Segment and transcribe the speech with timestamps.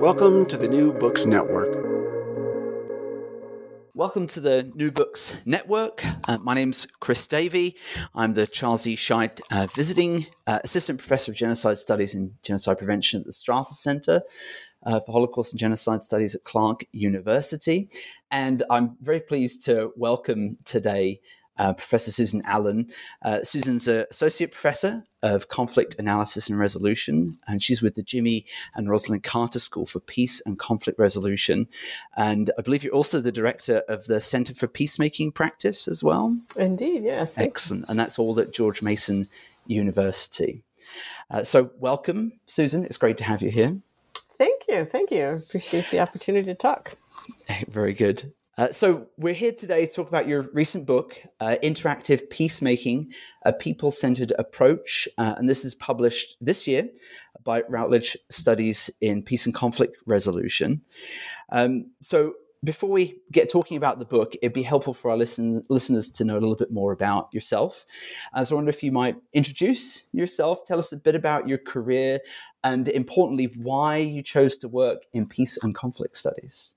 [0.00, 1.70] Welcome to the New Books Network.
[3.94, 6.04] Welcome to the New Books Network.
[6.28, 7.76] Uh, my name's Chris Davey.
[8.14, 8.94] I'm the Charles E.
[8.94, 13.72] Scheidt uh, visiting uh, assistant professor of genocide studies and genocide prevention at the Strassler
[13.72, 14.20] Center
[14.84, 17.88] uh, for Holocaust and Genocide Studies at Clark University.
[18.30, 21.20] And I'm very pleased to welcome today
[21.58, 22.88] uh, Professor Susan Allen.
[23.22, 28.46] Uh, Susan's an associate professor of conflict analysis and resolution, and she's with the Jimmy
[28.74, 31.66] and Rosalynn Carter School for Peace and Conflict Resolution.
[32.16, 36.36] And I believe you're also the director of the Center for Peacemaking Practice as well.
[36.56, 37.38] Indeed, yes.
[37.38, 37.86] Excellent.
[37.88, 39.28] And that's all at George Mason
[39.66, 40.62] University.
[41.30, 42.84] Uh, so, welcome, Susan.
[42.84, 43.76] It's great to have you here.
[44.38, 44.84] Thank you.
[44.84, 45.42] Thank you.
[45.46, 46.92] Appreciate the opportunity to talk.
[47.68, 48.32] Very good.
[48.58, 53.12] Uh, so, we're here today to talk about your recent book, uh, Interactive Peacemaking
[53.44, 55.06] A People Centered Approach.
[55.18, 56.88] Uh, and this is published this year
[57.44, 60.80] by Routledge Studies in Peace and Conflict Resolution.
[61.52, 62.32] Um, so,
[62.64, 66.24] before we get talking about the book, it'd be helpful for our listen, listeners to
[66.24, 67.84] know a little bit more about yourself.
[68.32, 71.58] Uh, so, I wonder if you might introduce yourself, tell us a bit about your
[71.58, 72.20] career,
[72.64, 76.75] and importantly, why you chose to work in peace and conflict studies.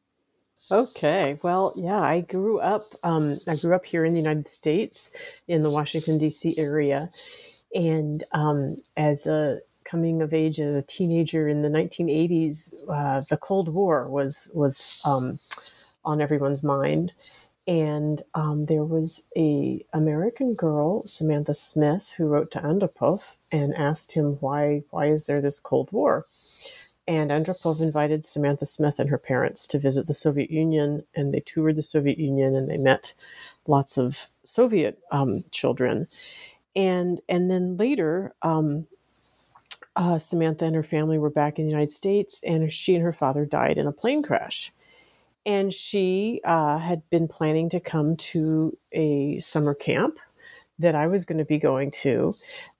[0.72, 1.39] Okay.
[1.42, 2.94] Well, yeah, I grew up.
[3.03, 5.12] Um, I grew up here in the United States,
[5.48, 6.58] in the Washington D.C.
[6.59, 7.09] area,
[7.73, 13.38] and um, as a coming of age as a teenager in the 1980s, uh, the
[13.38, 15.40] Cold War was was um,
[16.06, 17.14] on everyone's mind,
[17.67, 23.22] and um, there was a American girl, Samantha Smith, who wrote to Andropov
[23.52, 26.28] and asked him why why is there this Cold War
[27.09, 31.40] and Andropov invited Samantha Smith and her parents to visit the Soviet Union, and they
[31.40, 33.16] toured the Soviet Union and they met
[33.66, 36.08] lots of Soviet um, children.
[36.75, 38.86] And and then later, um,
[39.96, 43.12] uh, Samantha and her family were back in the United States, and she and her
[43.12, 44.72] father died in a plane crash.
[45.47, 50.20] And she uh, had been planning to come to a summer camp
[50.78, 52.36] that I was going to be going to.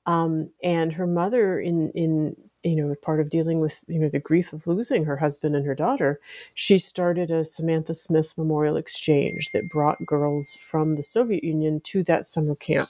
[0.06, 4.20] Um, and her mother, in in you know, part of dealing with, you know, the
[4.20, 6.20] grief of losing her husband and her daughter,
[6.56, 12.04] she started a Samantha Smith Memorial Exchange that brought girls from the Soviet Union to
[12.04, 12.90] that summer camp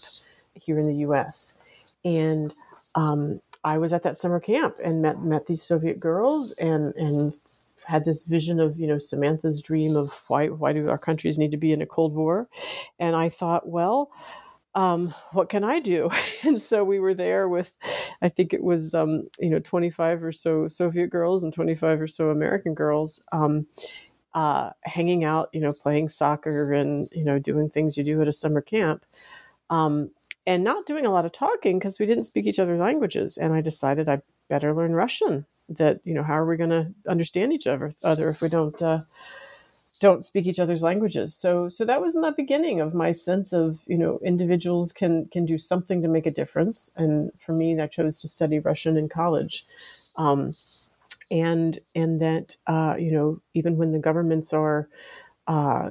[0.55, 1.57] here in the U.S.
[2.03, 2.53] And
[2.95, 7.33] um, I was at that summer camp and met met these Soviet girls and and
[7.85, 11.51] had this vision of you know Samantha's dream of why why do our countries need
[11.51, 12.47] to be in a Cold War,
[12.99, 14.09] and I thought, well
[14.75, 16.09] um, what can I do?
[16.43, 17.71] and so we were there with,
[18.21, 22.07] I think it was, um, you know, 25 or so Soviet girls and 25 or
[22.07, 23.67] so American girls um,
[24.33, 28.27] uh, hanging out, you know, playing soccer and, you know, doing things you do at
[28.27, 29.05] a summer camp.
[29.69, 30.11] Um,
[30.47, 33.37] and not doing a lot of talking because we didn't speak each other's languages.
[33.37, 35.45] And I decided I better learn Russian.
[35.67, 38.81] That, you know, how are we going to understand each other, other if we don't
[38.81, 39.01] uh,
[39.99, 41.35] don't speak each other's languages.
[41.35, 45.45] So so that was the beginning of my sense of you know individuals can can
[45.45, 46.91] do something to make a difference.
[46.95, 49.65] And for me, I chose to study Russian in college.
[50.15, 50.55] Um,
[51.31, 54.87] and and that uh, you know even when the governments are
[55.47, 55.89] uh,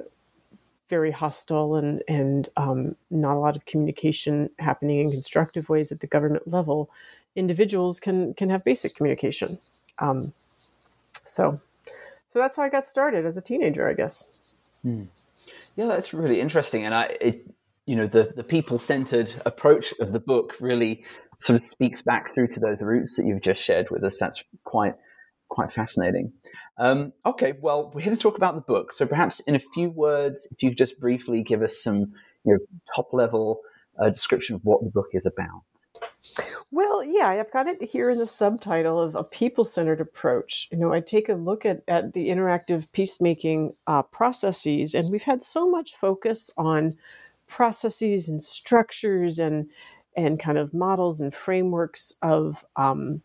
[0.89, 6.01] very hostile and and um, not a lot of communication happening in constructive ways at
[6.01, 6.91] the government level,
[7.37, 9.59] individuals can can have basic communication.
[9.99, 10.33] Um,
[11.25, 11.61] so
[12.28, 14.31] so that's how I got started as a teenager, I guess.
[14.83, 15.05] Hmm.
[15.77, 17.47] Yeah, that's really interesting, and I, it,
[17.87, 21.05] you know, the the people centered approach of the book really
[21.38, 24.19] sort of speaks back through to those roots that you've just shared with us.
[24.19, 24.94] That's quite
[25.49, 26.33] quite fascinating.
[26.76, 29.88] Um, okay, well, we're here to talk about the book, so perhaps in a few
[29.91, 32.12] words, if you could just briefly give us some
[32.44, 32.58] you know
[32.94, 33.61] top level
[33.99, 35.62] uh, description of what the book is about.
[36.70, 40.69] Well, yeah, I've got it here in the subtitle of a people centered approach.
[40.70, 45.23] You know, I take a look at, at the interactive peacemaking uh, processes, and we've
[45.23, 46.97] had so much focus on
[47.47, 49.70] processes and structures and
[50.17, 53.23] and kind of models and frameworks of um,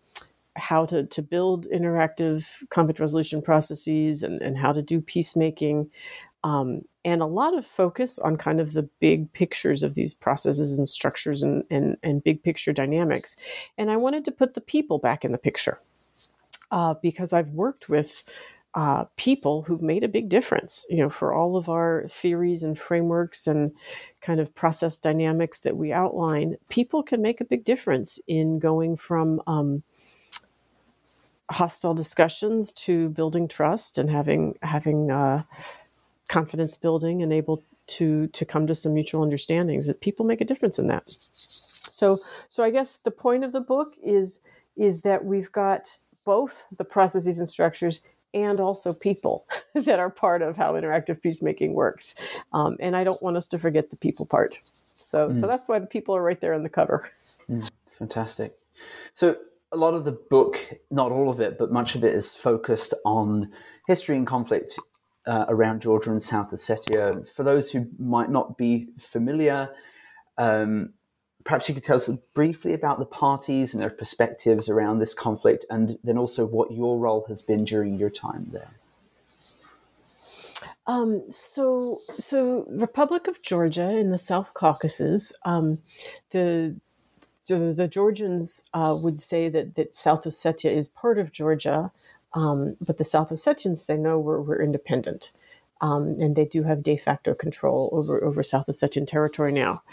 [0.56, 5.90] how to, to build interactive conflict resolution processes and, and how to do peacemaking
[6.44, 10.78] um, and a lot of focus on kind of the big pictures of these processes
[10.80, 13.36] and structures and, and, and big picture dynamics.
[13.78, 15.80] And I wanted to put the people back in the picture.
[16.72, 18.24] uh, because I've worked with
[18.76, 22.78] uh, people who've made a big difference, you know, for all of our theories and
[22.80, 23.72] frameworks and
[24.22, 28.98] kind of process dynamics that we outline, people can make a big difference in going
[28.98, 29.84] from um,
[31.52, 35.44] hostile discussions to building trust and having having uh,
[36.34, 39.88] confidence building and able to to come to some mutual understandings.
[39.88, 41.16] That people make a difference in that.
[41.34, 42.20] So
[42.50, 44.42] so I guess the point of the book is
[44.76, 48.02] is that we've got both the processes and structures
[48.34, 49.46] and also people
[49.76, 52.16] that are part of how interactive peacemaking works.
[52.52, 54.58] Um, and I don't want us to forget the people part.
[54.96, 55.40] So, mm.
[55.40, 57.10] so that's why the people are right there on the cover.
[57.48, 57.70] Mm,
[58.00, 58.58] fantastic.
[59.14, 59.36] So,
[59.72, 60.58] a lot of the book,
[60.92, 63.52] not all of it, but much of it is focused on
[63.88, 64.80] history and conflict
[65.26, 67.28] uh, around Georgia and South Ossetia.
[67.30, 69.70] For those who might not be familiar,
[70.38, 70.94] um,
[71.44, 75.66] perhaps you could tell us briefly about the parties and their perspectives around this conflict,
[75.70, 78.72] and then also what your role has been during your time there.
[80.86, 85.80] Um, so, so Republic of Georgia in the South Caucasus, um,
[86.32, 86.76] the,
[87.48, 91.92] the, the Georgians uh, would say that that South Ossetia is part of Georgia,
[92.34, 95.32] um, but the South Ossetians say no, we're we're independent.
[95.82, 99.84] Um, and they do have de facto control over, over South Ossetian territory now.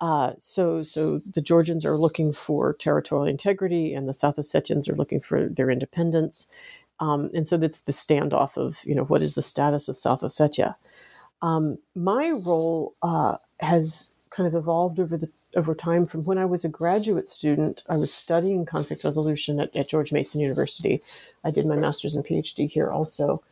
[0.00, 4.96] Uh, so, so the Georgians are looking for territorial integrity, and the South Ossetians are
[4.96, 6.48] looking for their independence.
[6.98, 10.22] Um, and so that's the standoff of, you know, what is the status of South
[10.22, 10.74] Ossetia?
[11.42, 16.44] Um, my role uh, has kind of evolved over the over time from when I
[16.44, 17.82] was a graduate student.
[17.88, 21.02] I was studying conflict resolution at, at George Mason University.
[21.44, 23.42] I did my master's and PhD here also.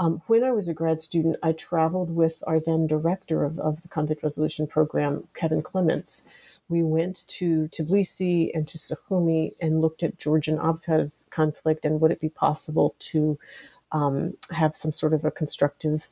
[0.00, 3.82] Um, when I was a grad student, I traveled with our then director of, of
[3.82, 6.24] the conflict resolution program, Kevin Clements.
[6.68, 12.12] We went to Tbilisi and to Sukhumi and looked at Georgian Abkhaz conflict and would
[12.12, 13.38] it be possible to
[13.90, 16.08] um, have some sort of a constructive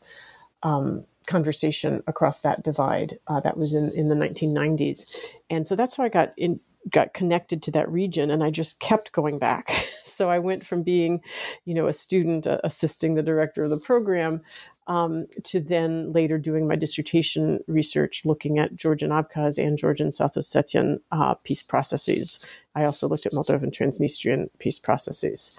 [0.65, 3.19] um, conversation across that divide.
[3.27, 5.07] Uh, that was in, in the 1990s.
[5.51, 8.81] And so that's how I got in, got connected to that region and I just
[8.81, 9.89] kept going back.
[10.05, 11.21] so I went from being,
[11.65, 14.43] you know, a student uh, assisting the director of the program
[14.87, 20.35] um, to then later doing my dissertation research looking at Georgian Abkhaz and Georgian South
[20.35, 22.39] Ossetian uh, peace processes.
[22.75, 25.59] I also looked at Moldovan Transnistrian peace processes.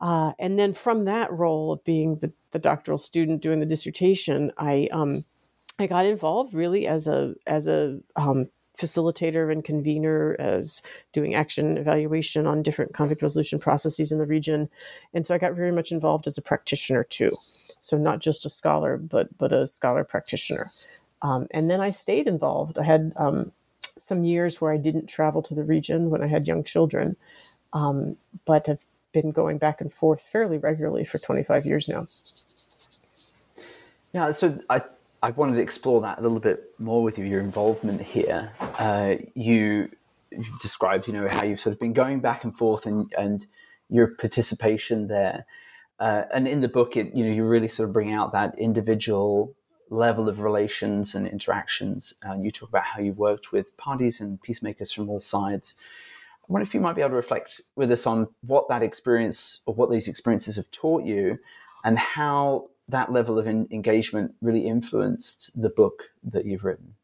[0.00, 4.52] Uh, and then from that role of being the, the doctoral student doing the dissertation,
[4.58, 5.24] I um,
[5.78, 8.48] I got involved really as a as a um,
[8.78, 10.82] facilitator and convener as
[11.12, 14.68] doing action evaluation on different conflict resolution processes in the region.
[15.12, 17.36] And so I got very much involved as a practitioner too.
[17.78, 20.70] So not just a scholar, but but a scholar practitioner.
[21.22, 22.78] Um, and then I stayed involved.
[22.78, 23.52] I had um,
[23.96, 27.16] some years where I didn't travel to the region when I had young children,
[27.72, 28.80] um, but have
[29.14, 32.06] been going back and forth fairly regularly for 25 years now.
[34.12, 34.82] Yeah, so I
[35.22, 37.24] I wanted to explore that a little bit more with you.
[37.24, 38.52] Your involvement here.
[38.60, 39.88] Uh, you,
[40.60, 43.46] described, you know, how you've sort of been going back and forth, and and
[43.88, 45.46] your participation there.
[45.98, 48.58] Uh, and in the book, it you know you really sort of bring out that
[48.58, 49.54] individual
[49.90, 52.14] level of relations and interactions.
[52.22, 55.74] And you talk about how you worked with parties and peacemakers from all sides.
[56.44, 59.60] I wonder if you might be able to reflect with us on what that experience
[59.64, 61.38] or what these experiences have taught you,
[61.84, 66.94] and how that level of in- engagement really influenced the book that you've written?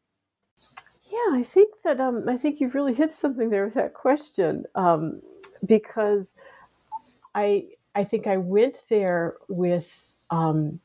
[1.05, 4.65] Yeah, I think that um, I think you've really hit something there with that question
[4.75, 5.21] um,
[5.65, 6.35] because
[7.35, 7.65] I
[7.95, 10.79] I think I went there with um,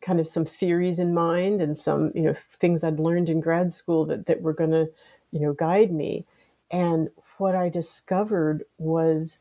[0.00, 3.72] kind of some theories in mind and some you know things I'd learned in grad
[3.72, 4.90] school that that were going to
[5.30, 6.26] you know guide me,
[6.70, 9.38] and what I discovered was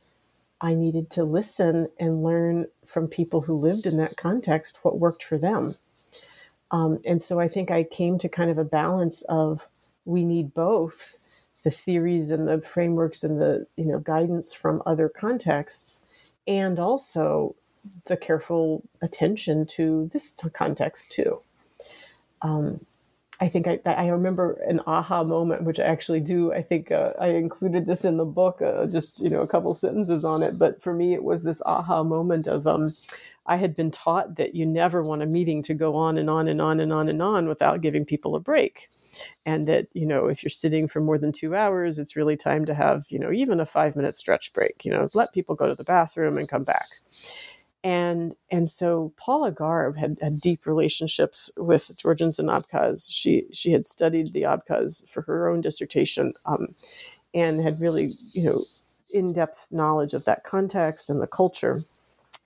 [0.62, 5.24] I needed to listen and learn from people who lived in that context what worked
[5.24, 5.76] for them.
[6.72, 9.68] Um, and so I think I came to kind of a balance of
[10.06, 11.16] we need both
[11.64, 16.02] the theories and the frameworks and the you know guidance from other contexts,
[16.48, 17.56] and also
[18.06, 21.42] the careful attention to this context too.
[22.42, 22.86] Um,
[23.40, 26.52] I think I, I remember an aha moment, which I actually do.
[26.54, 29.74] I think uh, I included this in the book, uh, just you know a couple
[29.74, 30.58] sentences on it.
[30.58, 32.96] But for me, it was this aha moment of um,
[33.46, 36.48] I had been taught that you never want a meeting to go on and on
[36.48, 38.90] and on and on and on without giving people a break,
[39.46, 42.66] and that you know if you're sitting for more than two hours, it's really time
[42.66, 44.84] to have you know even a five minute stretch break.
[44.84, 46.88] You know, let people go to the bathroom and come back
[47.84, 53.10] and and so Paula Garb had, had deep relationships with Georgians and Abkhaz.
[53.12, 56.76] She she had studied the Abkhaz for her own dissertation, um,
[57.34, 58.62] and had really you know
[59.14, 61.84] in depth knowledge of that context and the culture.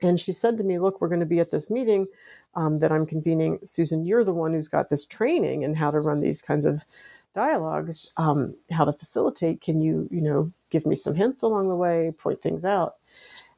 [0.01, 2.07] And she said to me, Look, we're going to be at this meeting
[2.55, 3.59] um, that I'm convening.
[3.63, 6.83] Susan, you're the one who's got this training in how to run these kinds of
[7.35, 9.61] dialogues, um, how to facilitate.
[9.61, 12.95] Can you, you know, give me some hints along the way, point things out?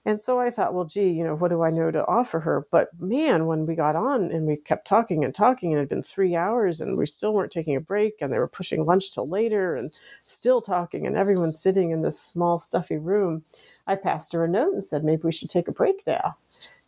[0.05, 2.67] And so I thought, well, gee, you know, what do I know to offer her?
[2.71, 5.89] But man, when we got on and we kept talking and talking, and it had
[5.89, 9.11] been three hours and we still weren't taking a break, and they were pushing lunch
[9.11, 9.93] till later and
[10.25, 13.43] still talking, and everyone's sitting in this small, stuffy room,
[13.87, 16.35] I passed her a note and said, maybe we should take a break now.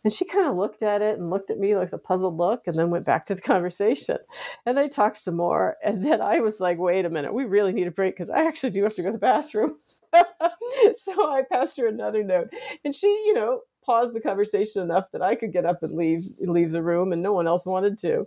[0.04, 2.68] And she kind of looked at it and looked at me like a puzzled look
[2.68, 4.18] and then went back to the conversation.
[4.64, 5.76] And they talked some more.
[5.84, 8.44] And then I was like, wait a minute, we really need a break because I
[8.46, 9.78] actually do have to go to the bathroom.
[10.96, 12.52] so I passed her another note.
[12.84, 16.24] And she, you know, paused the conversation enough that I could get up and leave
[16.40, 18.26] leave the room, and no one else wanted to.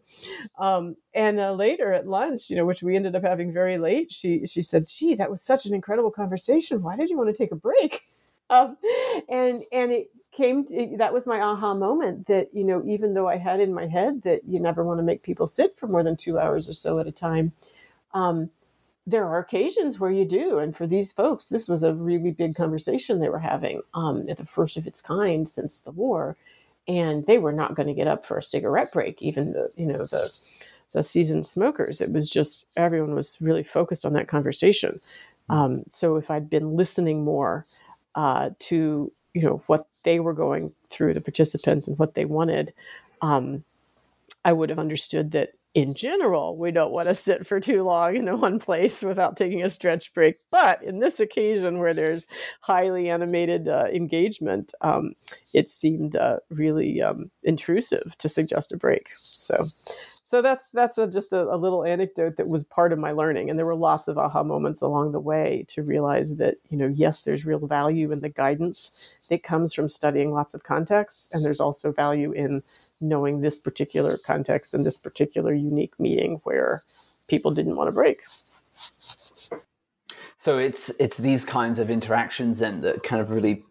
[0.58, 4.12] Um, and uh, later at lunch, you know, which we ended up having very late,
[4.12, 6.81] she she said, "Gee, that was such an incredible conversation.
[6.81, 8.05] Why did you want to take a break?"
[8.51, 8.77] Um,
[9.29, 13.27] and and it came to, that was my aha moment that you know even though
[13.27, 16.01] I had in my head that you never want to make people sit for more
[16.01, 17.51] than two hours or so at a time.
[18.12, 18.50] Um,
[19.08, 20.60] there are occasions where you do.
[20.60, 24.38] And for these folks, this was a really big conversation they were having um, at
[24.38, 26.38] the first of its kind since the war.
[26.88, 29.86] And they were not going to get up for a cigarette break, even the, you
[29.86, 30.32] know, the,
[30.91, 32.01] the seasoned smokers.
[32.01, 35.00] It was just everyone was really focused on that conversation.
[35.50, 37.65] Um, so if I'd been listening more
[38.15, 42.74] uh, to, you know, what they were going through, the participants and what they wanted,
[43.22, 43.63] um,
[44.46, 48.15] I would have understood that in general, we don't want to sit for too long
[48.15, 50.38] in one place without taking a stretch break.
[50.49, 52.27] But in this occasion, where there's
[52.61, 55.13] highly animated uh, engagement, um,
[55.53, 59.09] it seemed uh, really um, intrusive to suggest a break.
[59.21, 59.67] So,
[60.29, 63.50] so that's that's a, just a, a, little anecdote that was part of my learning
[63.50, 66.86] and there were lots of aha moments along the way to realize that you know
[66.86, 68.91] yes there's real value in the guidance
[69.31, 72.62] that comes from studying lots of contexts and there's also value in
[73.01, 76.83] knowing this particular context and this particular unique meeting where
[77.27, 78.21] people didn't want to break.
[80.38, 83.63] So it's it's these kinds of interactions and that kind of really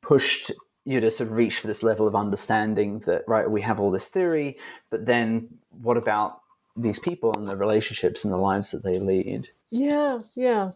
[0.00, 0.52] pushed
[0.84, 3.90] you to sort of reach for this level of understanding that right we have all
[3.90, 4.58] this theory
[4.90, 5.48] but then
[5.80, 6.42] what about
[6.76, 9.50] these people and the relationships and the lives that they lead?
[9.70, 10.72] Yeah, yeah.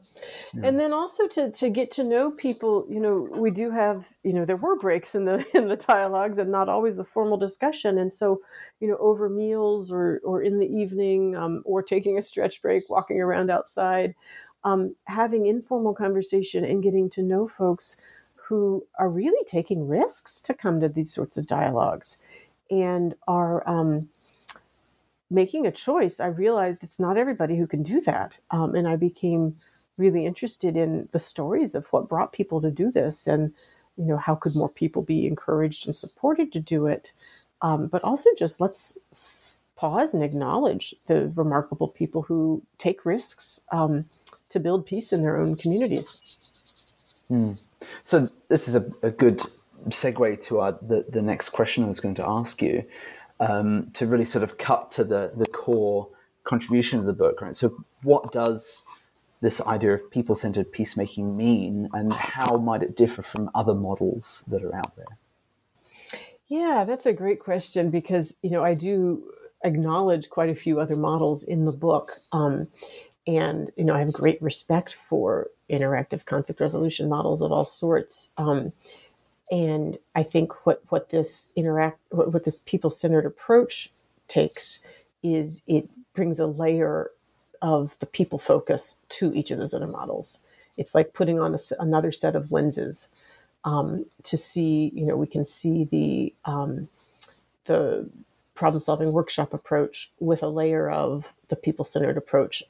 [0.55, 0.67] Yeah.
[0.67, 4.33] And then also to to get to know people you know we do have you
[4.33, 7.99] know there were breaks in the in the dialogues and not always the formal discussion.
[7.99, 8.41] And so
[8.81, 12.89] you know over meals or or in the evening um, or taking a stretch break
[12.91, 14.15] walking around outside
[14.65, 17.97] um, having informal conversation and getting to know folks
[18.49, 22.21] who are really taking risks to come to these sorts of dialogues
[22.71, 24.09] and are um,
[25.31, 26.21] making a choice.
[26.21, 28.39] I realized it's not everybody who can do that.
[28.51, 29.57] Um, and I became
[29.97, 33.53] really interested in the stories of what brought people to do this and
[33.97, 37.13] you know how could more people be encouraged and supported to do it
[37.63, 38.99] um, but also just let's
[39.75, 44.05] pause and acknowledge the remarkable people who take risks um,
[44.51, 46.21] to build peace in their own communities
[47.29, 47.53] Hmm.
[48.05, 49.41] So this is a, a, good
[49.89, 52.85] segue to our, the, the next question I was going to ask you
[53.41, 56.09] um, to really sort of cut to the, the core
[56.45, 57.55] contribution of the book, right?
[57.55, 58.85] So what does
[59.41, 64.65] this idea of people-centered peacemaking mean and how might it differ from other models that
[64.65, 65.19] are out there?
[66.49, 69.33] Yeah, that's a great question because, you know, I do
[69.65, 72.21] acknowledge quite a few other models in the book.
[72.33, 72.69] Um,
[73.27, 78.33] and, you know, I have great respect for interactive conflict resolution models of all sorts.
[78.39, 78.73] Um,
[79.51, 83.91] and I think what what this interact what, what this people centered approach
[84.29, 84.81] takes
[85.23, 87.11] is it brings a layer
[87.63, 90.41] of the people focus to each of those other models.
[90.77, 93.09] It's like putting on a, another set of lenses
[93.65, 94.93] um, to see.
[94.95, 96.89] You know, we can see the um,
[97.65, 98.09] the
[98.55, 102.65] problem solving workshop approach with a layer of the people centered approach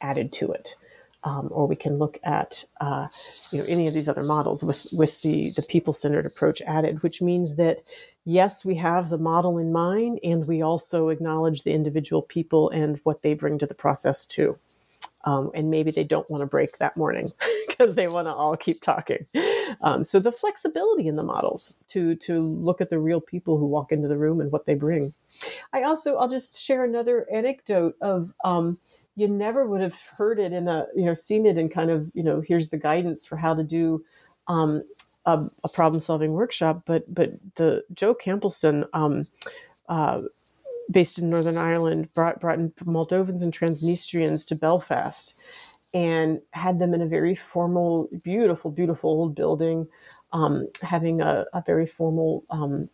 [0.00, 0.74] added to it
[1.24, 3.08] um, or we can look at uh,
[3.52, 7.02] you know any of these other models with with the the people centered approach added,
[7.02, 7.82] which means that
[8.24, 13.00] yes, we have the model in mind, and we also acknowledge the individual people and
[13.04, 14.58] what they bring to the process too.
[15.24, 17.32] Um, and maybe they don't want to break that morning
[17.68, 19.26] because they want to all keep talking.
[19.82, 23.66] Um, so the flexibility in the models to to look at the real people who
[23.66, 25.14] walk into the room and what they bring.
[25.72, 28.78] I also I'll just share another anecdote of um,
[29.16, 32.10] you never would have heard it in a you know seen it in kind of
[32.14, 34.04] you know here's the guidance for how to do
[34.48, 34.82] um,
[35.26, 39.26] a, a, problem solving workshop but but the joe camplisson um,
[39.88, 40.22] uh,
[40.90, 45.38] based in northern ireland brought brought in moldovans and transnistrians to belfast
[45.92, 49.88] and had them in a very formal, beautiful, beautiful old building,
[50.32, 52.88] um, having a, a, very formal um,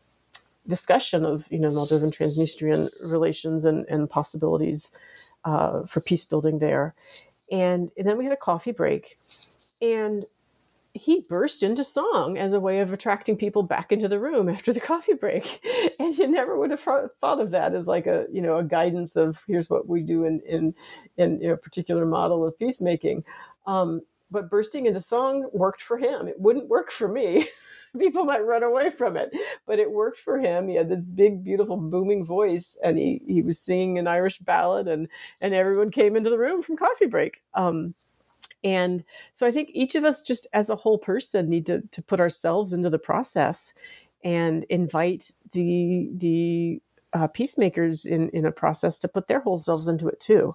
[0.67, 4.91] discussion of you know Moldovan Transnistrian relations and, and possibilities
[5.47, 6.95] uh, for peace building there.
[7.51, 9.19] And, and then we had a coffee break,
[9.81, 10.27] and
[10.97, 14.73] he burst into song as a way of attracting people back into the room after
[14.73, 15.65] the coffee break
[15.99, 19.15] and you never would have thought of that as like a you know a guidance
[19.15, 20.75] of here's what we do in in
[21.19, 23.23] in a particular model of peacemaking
[23.67, 26.29] um, but bursting into song worked for him.
[26.29, 27.49] It wouldn't work for me.
[27.99, 29.31] People might run away from it
[29.67, 30.69] but it worked for him.
[30.69, 34.89] He had this big beautiful booming voice and he he was singing an irish ballad
[34.89, 35.09] and
[35.41, 37.43] and everyone came into the room from coffee break.
[37.55, 37.95] Um,
[38.65, 39.05] and
[39.35, 42.21] so I think each of us, just as a whole person, need to, to put
[42.21, 43.75] ourselves into the process
[44.25, 46.81] and invite the the
[47.13, 50.55] uh, peacemakers in, in a process to put their whole selves into it too.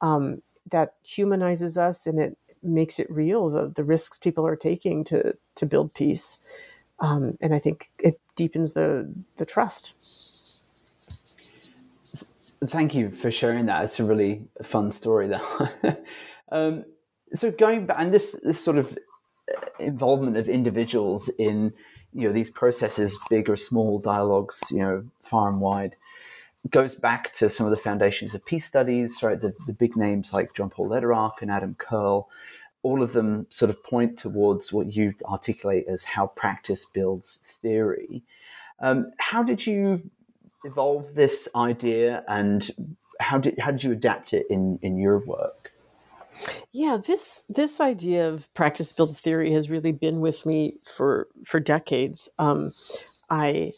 [0.00, 5.04] Um, that humanizes us and it makes it real the, the risks people are taking
[5.04, 6.38] to to build peace.
[6.98, 9.94] Um, and I think it deepens the the trust.
[12.64, 13.84] Thank you for sharing that.
[13.84, 15.28] It's a really fun story.
[15.28, 16.04] That
[16.50, 16.84] um,
[17.34, 18.96] so going back and this this sort of
[19.54, 21.72] uh, involvement of individuals in
[22.12, 25.96] you know these processes big or small dialogues you know far and wide
[26.70, 29.40] goes back to some of the foundations of peace studies right?
[29.40, 32.28] The, the big names like john paul lederach and adam curle
[32.86, 38.22] all of them sort of point towards what you articulate as how practice builds theory.
[38.78, 40.08] Um, how did you
[40.64, 42.70] evolve this idea and
[43.18, 45.72] how did how did you adapt it in in your work?
[46.70, 51.58] Yeah, this this idea of practice builds theory has really been with me for for
[51.58, 52.28] decades.
[52.38, 52.72] Um,
[53.28, 53.72] I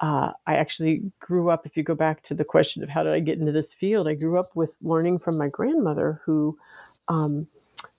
[0.00, 1.66] uh, I actually grew up.
[1.66, 4.06] If you go back to the question of how did I get into this field,
[4.08, 6.56] I grew up with learning from my grandmother, who
[7.08, 7.48] um,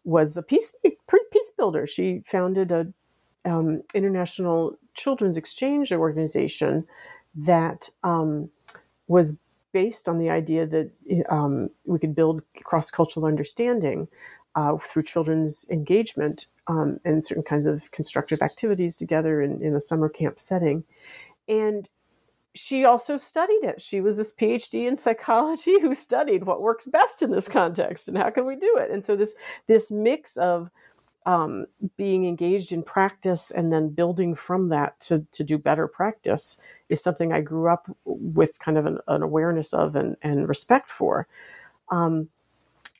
[0.03, 1.85] was a peace peace builder.
[1.85, 2.87] She founded a
[3.45, 6.85] um, international children's exchange organization
[7.35, 8.49] that um,
[9.07, 9.35] was
[9.71, 10.91] based on the idea that
[11.29, 14.07] um, we could build cross cultural understanding
[14.55, 19.81] uh, through children's engagement um, and certain kinds of constructive activities together in, in a
[19.81, 20.83] summer camp setting.
[21.49, 21.89] And
[22.55, 23.81] she also studied it.
[23.81, 28.17] She was this PhD in psychology who studied what works best in this context and
[28.17, 28.89] how can we do it.
[28.91, 29.35] And so this
[29.67, 30.69] this mix of
[31.25, 31.65] um,
[31.97, 36.57] being engaged in practice and then building from that to, to do better practice
[36.87, 40.89] is something I grew up with kind of an, an awareness of and, and respect
[40.89, 41.27] for.
[41.89, 42.29] Um,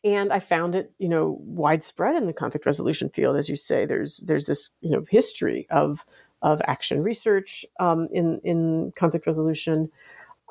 [0.03, 3.35] and I found it, you know, widespread in the conflict resolution field.
[3.35, 6.05] As you say, there's there's this, you know, history of
[6.41, 9.91] of action research um, in in conflict resolution,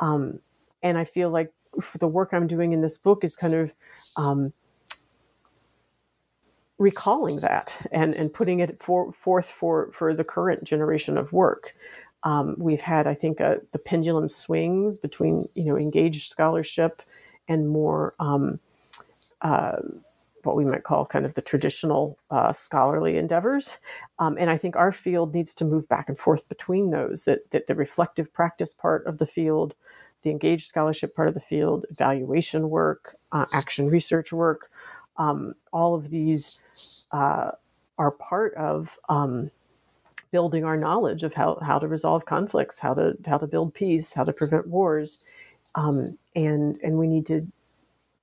[0.00, 0.38] um,
[0.82, 1.52] and I feel like
[1.98, 3.72] the work I'm doing in this book is kind of
[4.16, 4.52] um,
[6.78, 11.74] recalling that and, and putting it for, forth for, for the current generation of work.
[12.24, 17.02] Um, we've had, I think, uh, the pendulum swings between you know engaged scholarship
[17.46, 18.58] and more um,
[19.40, 19.76] uh,
[20.44, 23.76] what we might call kind of the traditional uh, scholarly endeavors.
[24.18, 27.24] Um, and I think our field needs to move back and forth between those.
[27.24, 29.74] That that the reflective practice part of the field,
[30.22, 34.70] the engaged scholarship part of the field, evaluation work, uh, action research work,
[35.18, 36.60] um, all of these
[37.12, 37.50] uh,
[37.98, 39.50] are part of um,
[40.30, 44.12] building our knowledge of how, how to resolve conflicts, how to how to build peace,
[44.14, 45.24] how to prevent wars,
[45.74, 47.46] um, and and we need to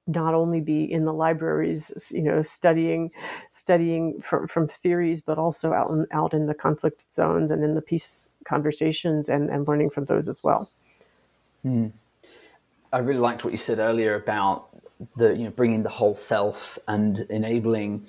[0.07, 3.11] not only be in the libraries, you know, studying
[3.51, 7.75] studying from, from theories, but also out in, out in the conflict zones and in
[7.75, 10.69] the peace conversations and, and learning from those as well.
[11.63, 11.87] Hmm.
[12.93, 14.69] I really liked what you said earlier about
[15.17, 18.05] the you know bringing the whole self and enabling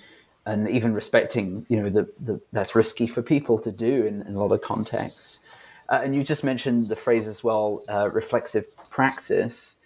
[0.47, 4.35] and even respecting, you know, the, the that's risky for people to do in, in
[4.35, 5.41] a lot of contexts.
[5.89, 9.79] Uh, and you just mentioned the phrase as well, uh, reflexive praxis.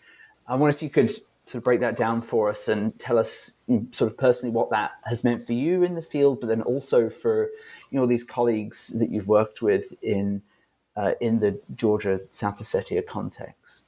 [0.47, 1.11] I wonder if you could
[1.51, 3.55] sort of break that down for us and tell us
[3.93, 7.11] sort of personally what that has meant for you in the field, but then also
[7.11, 7.51] for
[7.91, 10.43] you know these colleagues that you've worked with in
[10.97, 13.85] uh, in the Georgia South Ossetia context.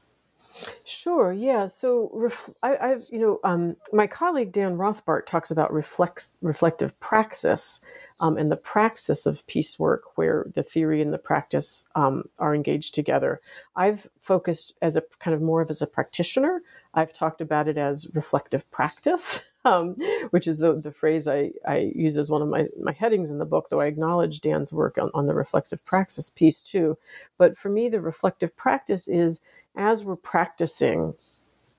[0.85, 1.33] Sure.
[1.33, 1.67] Yeah.
[1.67, 6.99] So ref- I, have you know, um, my colleague Dan Rothbart talks about reflex, reflective
[7.01, 7.81] praxis
[8.21, 12.55] um, and the praxis of peace work, where the theory and the practice um, are
[12.55, 13.41] engaged together.
[13.75, 16.63] I've focused as a kind of more of as a practitioner.
[16.95, 19.41] I've talked about it as reflective practice.
[19.65, 19.95] Um,
[20.31, 23.39] which is the, the phrase I, I use as one of my, my headings in
[23.39, 26.99] the book, though I acknowledge Dan's work on, on the reflective praxis piece too.
[27.39, 29.41] But for me, the reflective practice is
[29.77, 31.15] as we're practicing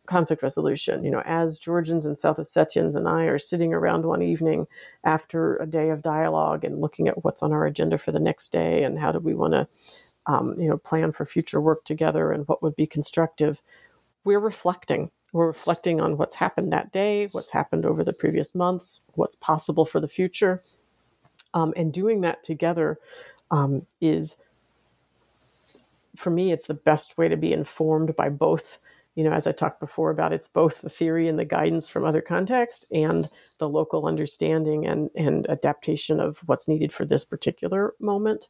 [0.06, 1.04] conflict resolution.
[1.04, 4.67] You know, as Georgians and South Ossetians and I are sitting around one evening
[5.04, 8.52] after a day of dialogue and looking at what's on our agenda for the next
[8.52, 9.67] day and how do we want to,
[10.26, 13.62] um, you know, plan for future work together and what would be constructive,
[14.23, 15.12] we're reflecting.
[15.31, 19.86] We're reflecting on what's happened that day, what's happened over the previous months, what's possible
[19.86, 20.62] for the future.
[21.53, 22.99] Um, and doing that together
[23.51, 24.38] um, is,
[26.15, 28.79] for me, it's the best way to be informed by both
[29.15, 32.03] you know, as I talked before about, it's both the theory and the guidance from
[32.03, 33.27] other context and
[33.59, 38.49] the local understanding and, and adaptation of what's needed for this particular moment.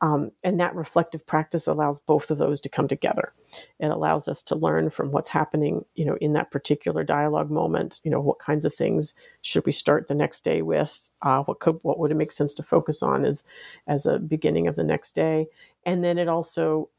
[0.00, 3.32] Um, and that reflective practice allows both of those to come together.
[3.80, 8.00] It allows us to learn from what's happening, you know, in that particular dialogue moment.
[8.04, 11.00] You know, what kinds of things should we start the next day with?
[11.22, 13.42] Uh, what could what would it make sense to focus on as
[13.88, 15.48] as a beginning of the next day?
[15.84, 16.90] And then it also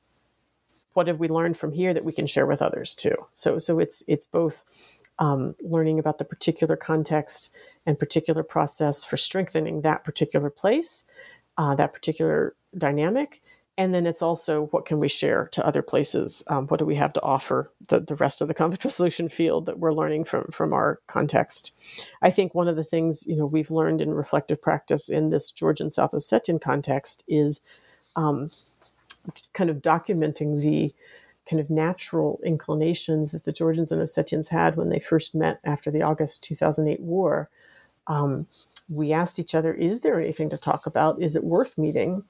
[0.94, 3.80] what have we learned from here that we can share with others too so so
[3.80, 4.66] it's it's both
[5.20, 7.54] um, learning about the particular context
[7.86, 11.06] and particular process for strengthening that particular place
[11.60, 13.42] uh, that particular dynamic.
[13.78, 16.44] And then it's also what can we share to other places?
[16.48, 19.66] Um, what do we have to offer the, the rest of the conflict resolution field
[19.68, 21.74] that we're learning from from our context?
[22.22, 25.50] I think one of the things you know we've learned in reflective practice in this
[25.52, 27.62] georgian south ossetian context is
[28.18, 28.52] um,
[29.54, 30.94] kind of documenting the
[31.50, 35.90] kind of natural inclinations that the Georgians and Ossetians had when they first met after
[35.90, 37.50] the August 2008 war.
[38.08, 38.46] Um,
[38.90, 41.22] we asked each other, Is there anything to talk about?
[41.22, 42.24] Is it worth meeting?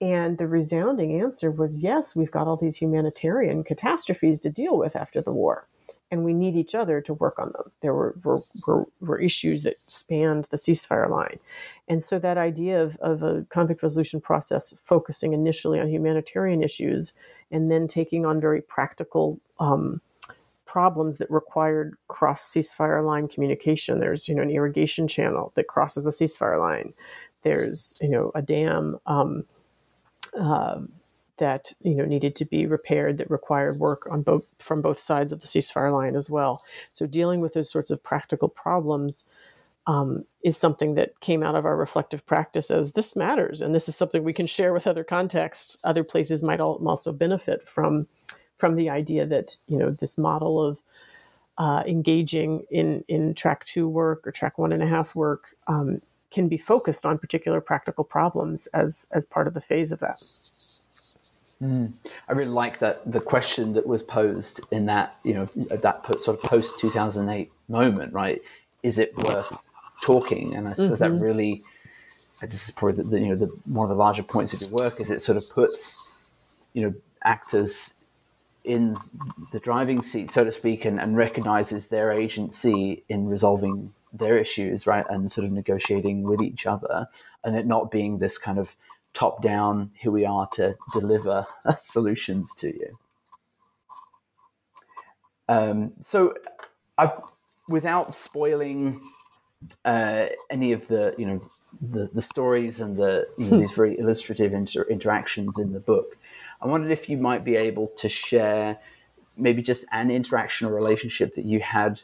[0.00, 4.96] And the resounding answer was yes, we've got all these humanitarian catastrophes to deal with
[4.96, 5.66] after the war
[6.14, 7.72] and we need each other to work on them.
[7.80, 11.40] There were, were, were, were, issues that spanned the ceasefire line.
[11.88, 17.14] And so that idea of, of a conflict resolution process focusing initially on humanitarian issues
[17.50, 20.00] and then taking on very practical um,
[20.74, 24.00] problems that required cross ceasefire line communication.
[24.00, 26.92] There's, you know, an irrigation channel that crosses the ceasefire line.
[27.42, 29.44] There's, you know, a dam um,
[30.36, 30.80] uh,
[31.36, 35.30] that you know needed to be repaired that required work on both from both sides
[35.30, 36.64] of the ceasefire line as well.
[36.90, 39.26] So dealing with those sorts of practical problems
[39.86, 43.88] um, is something that came out of our reflective practice as this matters, and this
[43.88, 45.76] is something we can share with other contexts.
[45.84, 48.08] Other places might also benefit from
[48.58, 50.78] from the idea that you know this model of
[51.58, 56.00] uh, engaging in in track two work or track one and a half work um,
[56.30, 60.22] can be focused on particular practical problems as as part of the phase of that.
[61.62, 61.92] Mm.
[62.28, 66.36] I really like that the question that was posed in that you know that sort
[66.36, 68.40] of post two thousand eight moment, right?
[68.82, 69.56] Is it worth
[70.02, 70.54] talking?
[70.54, 71.16] And I suppose mm-hmm.
[71.16, 71.62] that really
[72.42, 74.70] this is probably the, the, you know the, one of the larger points of your
[74.70, 76.04] work is it sort of puts
[76.72, 77.93] you know actors
[78.64, 78.96] in
[79.52, 84.86] the driving seat, so to speak, and, and recognizes their agency in resolving their issues,
[84.86, 87.08] right, and sort of negotiating with each other,
[87.44, 88.74] and it not being this kind of
[89.12, 91.46] top down, here we are to deliver
[91.78, 92.90] solutions to you.
[95.48, 96.34] Um, so,
[96.96, 97.12] I,
[97.68, 99.00] without spoiling
[99.84, 101.40] uh, any of the, you know,
[101.80, 106.16] the, the stories and the you know, these very illustrative inter- interactions in the book,
[106.64, 108.78] I wondered if you might be able to share
[109.36, 112.00] maybe just an interaction or relationship that you had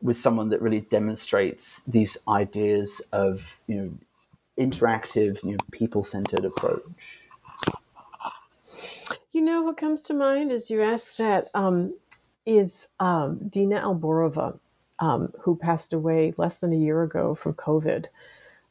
[0.00, 3.92] with someone that really demonstrates these ideas of you know
[4.58, 6.84] interactive, you know, people-centered approach?
[9.32, 11.94] You know what comes to mind as you ask that um,
[12.46, 14.58] is um, Dina Alborova,
[15.00, 18.06] um, who passed away less than a year ago from COVID.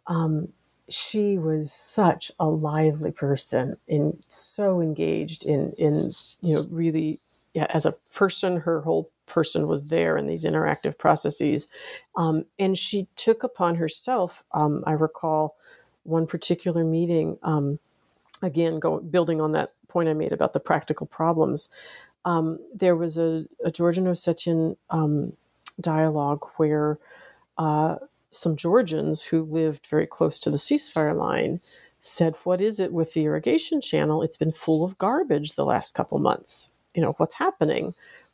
[0.07, 0.53] Um,
[0.93, 7.19] she was such a lively person and so engaged in in you know really
[7.53, 11.67] yeah, as a person her whole person was there in these interactive processes.
[12.17, 15.55] Um, and she took upon herself um, i recall
[16.03, 17.79] one particular meeting, um,
[18.41, 21.69] again, go, building on that point I made about the practical problems,
[22.25, 25.33] um, there was a, a Georgian Ossetian um,
[25.79, 26.99] dialogue where
[27.57, 27.95] uh,
[28.33, 31.61] some Georgians who lived very close to the ceasefire line
[31.99, 34.21] said, What is it with the irrigation channel?
[34.21, 36.71] It's been full of garbage the last couple months.
[36.95, 37.93] You know, what's happening?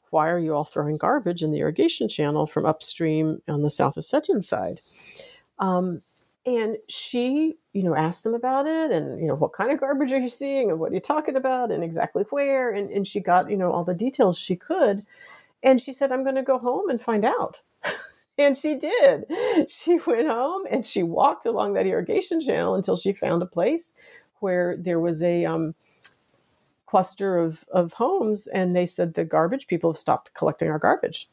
[0.10, 3.96] Why are you all throwing garbage in the irrigation channel from upstream on the South
[3.96, 4.80] Ossetian side?
[5.60, 6.02] Um,
[6.46, 10.12] and she, you know, asked them about it and, you know, what kind of garbage
[10.14, 12.72] are you seeing and what are you talking about and exactly where.
[12.72, 15.02] And, and she got, you know, all the details she could.
[15.62, 17.60] And she said, I'm going to go home and find out.
[18.40, 19.26] And she did.
[19.70, 23.94] She went home and she walked along that irrigation channel until she found a place
[24.40, 25.76] where there was a um,
[26.86, 28.48] cluster of, of homes.
[28.48, 31.30] And they said, the garbage people have stopped collecting our garbage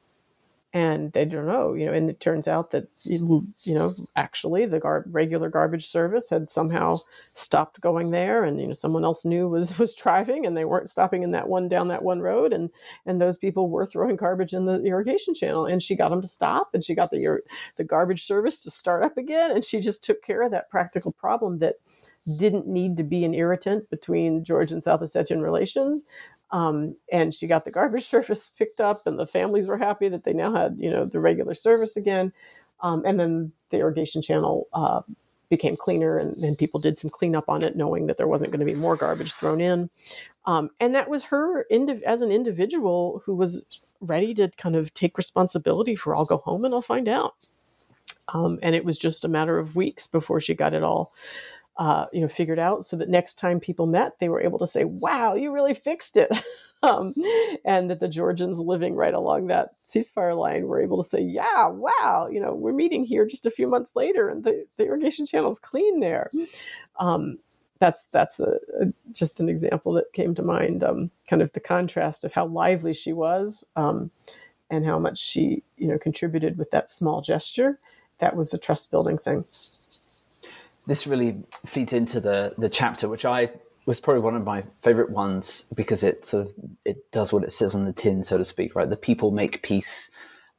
[0.76, 4.78] and they don't know, you know, and it turns out that, you know, actually the
[4.78, 6.98] gar- regular garbage service had somehow
[7.32, 10.90] stopped going there and, you know, someone else knew was, was driving and they weren't
[10.90, 12.52] stopping in that one, down that one road.
[12.52, 12.68] And,
[13.06, 16.28] and those people were throwing garbage in the irrigation channel and she got them to
[16.28, 17.40] stop and she got the,
[17.78, 19.52] the garbage service to start up again.
[19.52, 21.76] And she just took care of that practical problem that
[22.26, 26.04] didn't need to be an irritant between George and South Ossetian relations,
[26.50, 30.24] um, and she got the garbage service picked up, and the families were happy that
[30.24, 32.32] they now had, you know, the regular service again.
[32.80, 35.00] Um, and then the irrigation channel uh,
[35.48, 38.66] became cleaner, and, people did some cleanup on it, knowing that there wasn't going to
[38.66, 39.88] be more garbage thrown in.
[40.44, 43.64] Um, and that was her indiv- as an individual who was
[44.00, 46.14] ready to kind of take responsibility for.
[46.14, 47.34] I'll go home and I'll find out.
[48.28, 51.12] Um, and it was just a matter of weeks before she got it all
[51.78, 54.66] uh, you know, figured out so that next time people met, they were able to
[54.66, 56.30] say, wow, you really fixed it.
[56.82, 57.14] um,
[57.64, 61.66] and that the Georgians living right along that ceasefire line were able to say, yeah,
[61.66, 65.26] wow, you know, we're meeting here just a few months later and the, the irrigation
[65.26, 66.30] channel's clean there.
[66.98, 67.38] Um,
[67.78, 71.60] that's that's a, a, just an example that came to mind, um, kind of the
[71.60, 74.10] contrast of how lively she was um,
[74.70, 77.78] and how much she, you know, contributed with that small gesture.
[78.18, 79.44] That was the trust building thing
[80.86, 83.50] this really feeds into the the chapter, which I
[83.86, 87.52] was probably one of my favorite ones because it sort of it does what it
[87.52, 88.88] says on the tin, so to speak, right?
[88.88, 90.10] The people make peace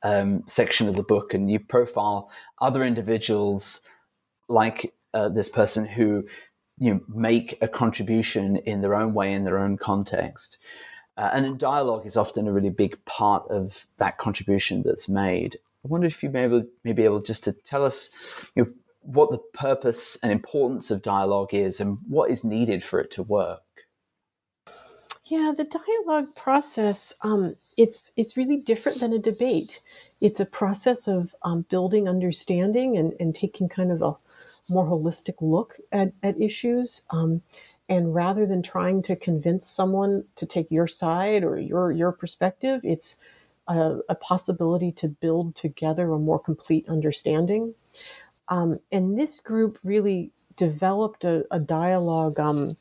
[0.04, 3.82] um, section of the book, and you profile other individuals
[4.48, 6.26] like uh, this person who
[6.80, 10.58] you know, make a contribution in their own way in their own context.
[11.18, 15.58] Uh, and then dialogue is often a really big part of that contribution that's made.
[15.84, 18.12] I wonder if you may, able, may be able just to tell us
[18.56, 18.72] you know,
[19.08, 23.24] what the purpose and importance of dialogue is and what is needed for it to
[23.24, 23.62] work.
[25.26, 29.82] Yeah, the dialogue process um, it's it's really different than a debate.
[30.22, 34.16] It's a process of um, building understanding and, and taking kind of a
[34.70, 37.02] more holistic look at, at issues.
[37.10, 37.42] Um,
[37.88, 42.82] and rather than trying to convince someone to take your side or your your perspective,
[42.84, 43.18] it's
[43.68, 47.74] a, a possibility to build together a more complete understanding.
[48.50, 52.76] Um, and this group really developed a, a dialogue um,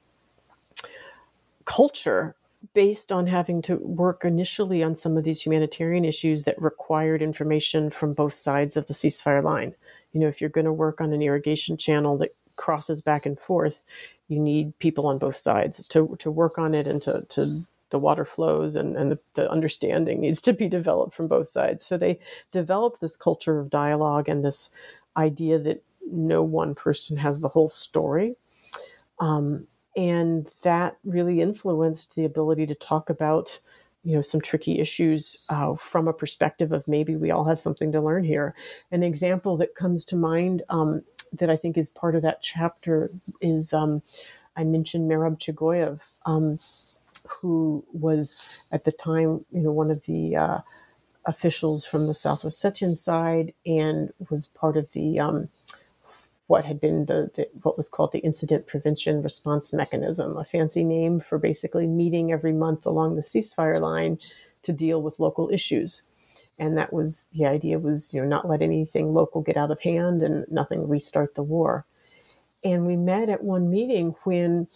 [1.64, 2.35] culture
[2.74, 7.90] based on having to work initially on some of these humanitarian issues that required information
[7.90, 9.74] from both sides of the ceasefire line.
[10.12, 13.38] You know, if you're going to work on an irrigation channel that crosses back and
[13.38, 13.83] forth,
[14.29, 17.99] you need people on both sides to, to work on it and to, to the
[17.99, 21.87] water flows and, and the, the understanding needs to be developed from both sides.
[21.87, 22.18] So they
[22.51, 24.70] developed this culture of dialogue and this
[25.16, 28.37] idea that no one person has the whole story.
[29.18, 33.59] Um, and that really influenced the ability to talk about
[34.05, 37.90] you know some tricky issues uh, from a perspective of maybe we all have something
[37.90, 38.55] to learn here
[38.92, 43.11] an example that comes to mind um, that i think is part of that chapter
[43.40, 44.01] is um,
[44.57, 46.57] i mentioned merab chigoyev um,
[47.29, 48.37] who was
[48.73, 50.59] at the time you know one of the uh,
[51.27, 55.49] officials from the South Ossetian side and was part of the um,
[56.47, 60.85] what had been the, the, what was called the incident prevention response mechanism, a fancy
[60.85, 64.19] name for basically meeting every month along the ceasefire line
[64.62, 66.03] to deal with local issues.
[66.59, 69.81] And that was the idea was you know not let anything local get out of
[69.81, 71.85] hand and nothing restart the war.
[72.65, 74.67] And we met at one meeting when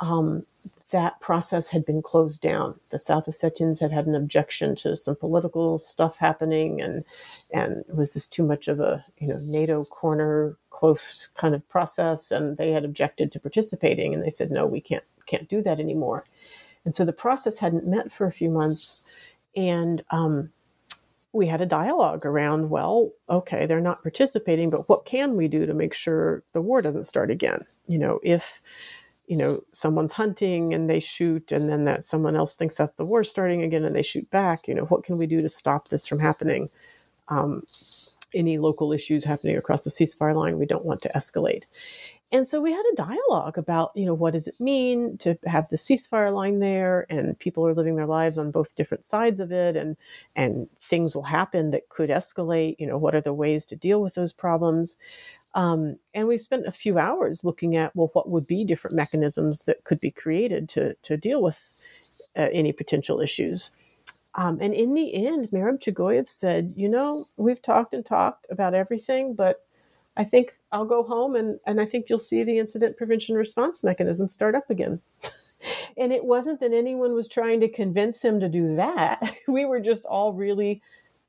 [0.00, 0.46] um,
[0.90, 2.78] that process had been closed down.
[2.90, 7.04] The South Ossetians had had an objection to some political stuff happening, and
[7.52, 12.30] and was this too much of a you know NATO corner close kind of process?
[12.30, 15.80] And they had objected to participating, and they said no, we can't can't do that
[15.80, 16.24] anymore.
[16.84, 19.02] And so the process hadn't met for a few months,
[19.56, 20.50] and um,
[21.32, 25.66] we had a dialogue around well okay they're not participating but what can we do
[25.66, 28.60] to make sure the war doesn't start again you know if
[29.28, 33.04] you know someone's hunting and they shoot and then that someone else thinks that's the
[33.04, 35.88] war starting again and they shoot back you know what can we do to stop
[35.88, 36.68] this from happening?
[37.28, 37.62] Um,
[38.34, 41.64] any local issues happening across the ceasefire line we don't want to escalate.
[42.30, 45.68] And so we had a dialogue about you know what does it mean to have
[45.68, 47.06] the ceasefire line there?
[47.08, 49.96] And people are living their lives on both different sides of it and
[50.36, 54.02] and things will happen that could escalate you know what are the ways to deal
[54.02, 54.98] with those problems
[55.54, 59.62] um, and we spent a few hours looking at well, what would be different mechanisms
[59.62, 61.72] that could be created to to deal with
[62.36, 63.72] uh, any potential issues.
[64.34, 68.74] Um, and in the end, Merab Chigoyev said, "You know, we've talked and talked about
[68.74, 69.64] everything, but
[70.16, 73.82] I think I'll go home and and I think you'll see the incident prevention response
[73.82, 75.00] mechanism start up again."
[75.96, 79.36] and it wasn't that anyone was trying to convince him to do that.
[79.48, 80.82] we were just all really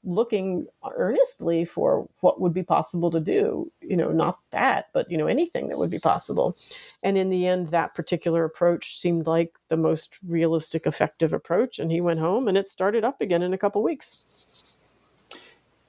[0.04, 5.18] looking earnestly for what would be possible to do you know not that but you
[5.18, 6.56] know anything that would be possible.
[7.04, 11.92] And in the end that particular approach seemed like the most realistic effective approach and
[11.92, 14.26] he went home and it started up again in a couple weeks.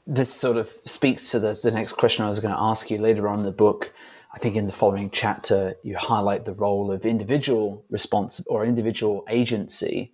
[0.07, 2.99] This sort of speaks to the, the next question i was going to ask you
[2.99, 3.92] later on in the book.
[4.33, 9.25] I think in the following chapter you highlight the role of individual response or individual
[9.29, 10.12] agency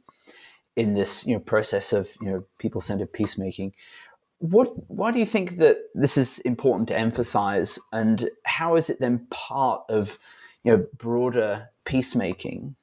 [0.77, 3.73] in this you know process of you know people centered peacemaking.
[4.39, 9.01] What why do you think that this is important to emphasize, and how is it
[9.01, 10.19] then part of
[10.63, 12.77] you know broader peacemaking?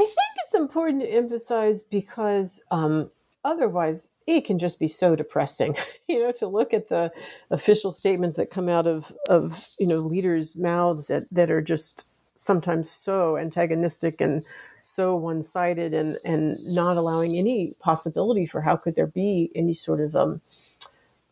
[0.00, 3.10] I think it's important to emphasize because um,
[3.44, 5.74] otherwise it can just be so depressing
[6.08, 7.10] you know to look at the
[7.50, 12.06] official statements that come out of of you know leaders mouths that, that are just
[12.36, 14.44] sometimes so antagonistic and
[14.88, 20.00] so one-sided and and not allowing any possibility for how could there be any sort
[20.00, 20.40] of um,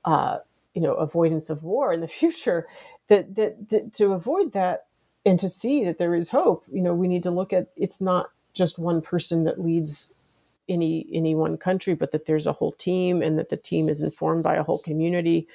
[0.04, 0.38] uh,
[0.74, 2.66] you know avoidance of war in the future
[3.08, 4.86] that, that that to avoid that
[5.24, 8.00] and to see that there is hope you know we need to look at it's
[8.00, 10.14] not just one person that leads
[10.68, 14.02] any any one country but that there's a whole team and that the team is
[14.02, 15.46] informed by a whole community.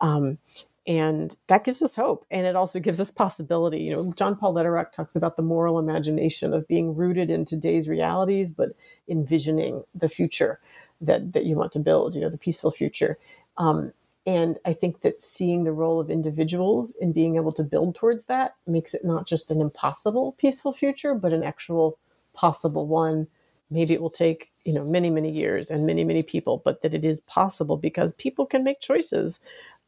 [0.00, 0.38] Um,
[0.86, 3.80] and that gives us hope and it also gives us possibility.
[3.80, 7.88] You know john paul lederach talks about the moral imagination of being rooted in today's
[7.88, 8.70] realities but
[9.08, 10.60] envisioning the future
[11.00, 13.18] that that you want to build you know the peaceful future.
[13.56, 13.92] Um,
[14.26, 18.24] and i think that seeing the role of individuals in being able to build towards
[18.26, 21.98] that makes it not just an impossible peaceful future but an actual
[22.34, 23.26] possible one.
[23.70, 26.94] Maybe it will take you know many many years and many many people but that
[26.94, 29.40] it is possible because people can make choices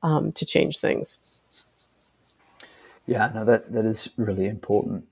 [0.02, 1.18] um, to change things.
[3.06, 5.04] Yeah, no, that that is really important.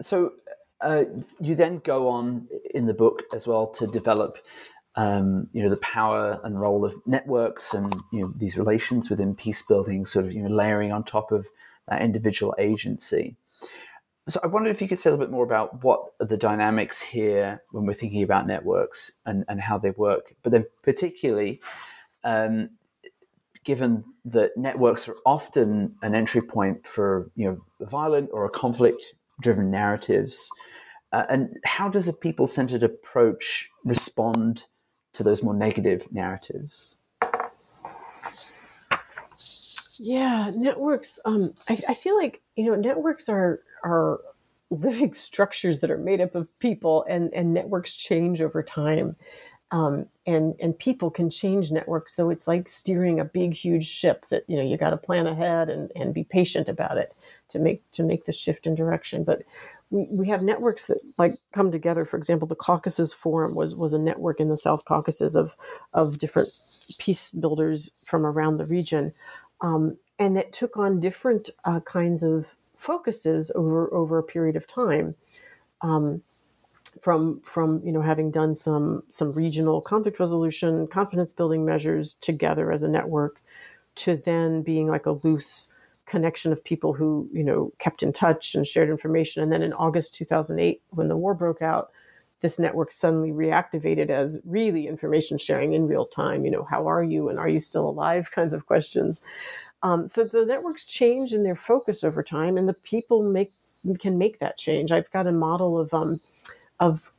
[0.00, 0.32] So
[0.80, 1.04] uh,
[1.40, 4.38] you then go on in the book as well to develop,
[4.96, 9.34] um, you know, the power and role of networks and you know these relations within
[9.34, 11.48] peace building, sort of you know layering on top of
[11.88, 13.36] that individual agency.
[14.28, 16.36] So I wondered if you could say a little bit more about what are the
[16.36, 21.60] dynamics here when we're thinking about networks and, and how they work, but then particularly
[22.22, 22.70] um,
[23.64, 29.70] given that networks are often an entry point for you know violent or conflict driven
[29.70, 30.50] narratives
[31.12, 34.66] uh, and how does a people centered approach respond
[35.12, 36.96] to those more negative narratives?
[39.98, 44.20] Yeah networks um, I, I feel like you know networks are are
[44.70, 49.14] living structures that are made up of people and and networks change over time
[49.72, 52.14] um, and and people can change networks.
[52.14, 55.26] Though it's like steering a big huge ship that you know you got to plan
[55.26, 57.14] ahead and, and be patient about it
[57.48, 59.24] to make to make the shift in direction.
[59.24, 59.42] But
[59.90, 62.04] we, we have networks that like come together.
[62.04, 65.56] For example the caucasus forum was was a network in the south caucasus of
[65.94, 66.50] of different
[66.98, 69.12] peace builders from around the region
[69.62, 74.66] um, and that took on different uh, kinds of focuses over over a period of
[74.66, 75.14] time.
[75.80, 76.22] Um,
[77.02, 82.70] from from you know having done some some regional conflict resolution confidence building measures together
[82.70, 83.42] as a network
[83.96, 85.66] to then being like a loose
[86.06, 89.42] connection of people who you know kept in touch and shared information.
[89.42, 91.90] And then in august 2008 when the war broke out
[92.40, 97.02] this network suddenly reactivated as really information sharing in real time you know how are
[97.02, 99.22] you and are you still alive kinds of questions.
[99.82, 103.50] Um, so the networks change in their focus over time and the people make
[103.98, 104.92] can make that change.
[104.92, 106.20] I've got a model of um,
[106.82, 107.10] of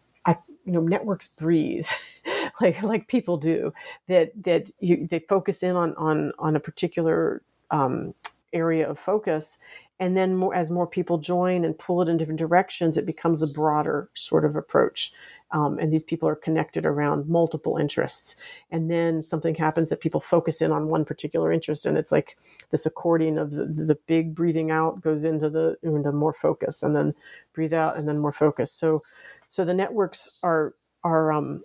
[0.66, 1.88] you know networks breathe
[2.62, 3.74] like like people do
[4.08, 8.14] that that you, they focus in on on on a particular um,
[8.54, 9.58] area of focus.
[10.00, 13.42] And then more, as more people join and pull it in different directions it becomes
[13.42, 15.12] a broader sort of approach.
[15.52, 18.36] Um, and these people are connected around multiple interests.
[18.72, 22.38] And then something happens that people focus in on one particular interest and it's like
[22.72, 26.96] this accordion of the, the big breathing out goes into the into more focus and
[26.96, 27.14] then
[27.54, 28.72] breathe out and then more focus.
[28.72, 29.04] So
[29.48, 31.64] so the networks are are um,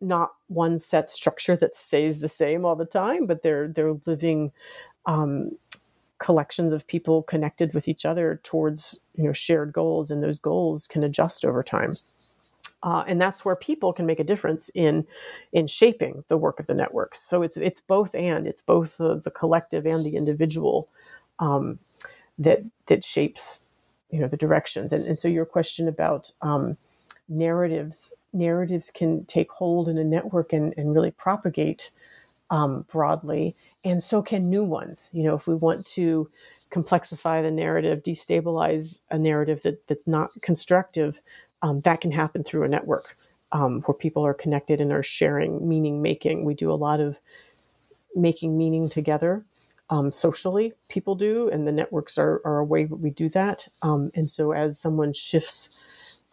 [0.00, 4.52] not one set structure that stays the same all the time, but they're they're living
[5.06, 5.52] um,
[6.18, 10.86] collections of people connected with each other towards you know shared goals, and those goals
[10.86, 11.96] can adjust over time.
[12.82, 15.06] Uh, and that's where people can make a difference in
[15.52, 17.20] in shaping the work of the networks.
[17.22, 20.88] So it's it's both and it's both the, the collective and the individual
[21.40, 21.78] um,
[22.38, 23.60] that that shapes
[24.10, 24.92] you know the directions.
[24.92, 26.78] And, and so your question about um,
[27.30, 31.90] narratives narratives can take hold in a network and, and really propagate
[32.50, 35.10] um, broadly, and so can new ones.
[35.12, 36.30] You know, if we want to
[36.72, 41.22] complexify the narrative, destabilize a narrative that, that's not constructive,
[41.62, 43.16] um, that can happen through a network.
[43.52, 46.44] um, where people are connected and are sharing meaning making.
[46.44, 47.18] We do a lot of
[48.14, 49.44] making meaning together
[49.90, 53.66] um, socially, people do, and the networks are, are a way that we do that.
[53.82, 55.78] Um, and so, as someone shifts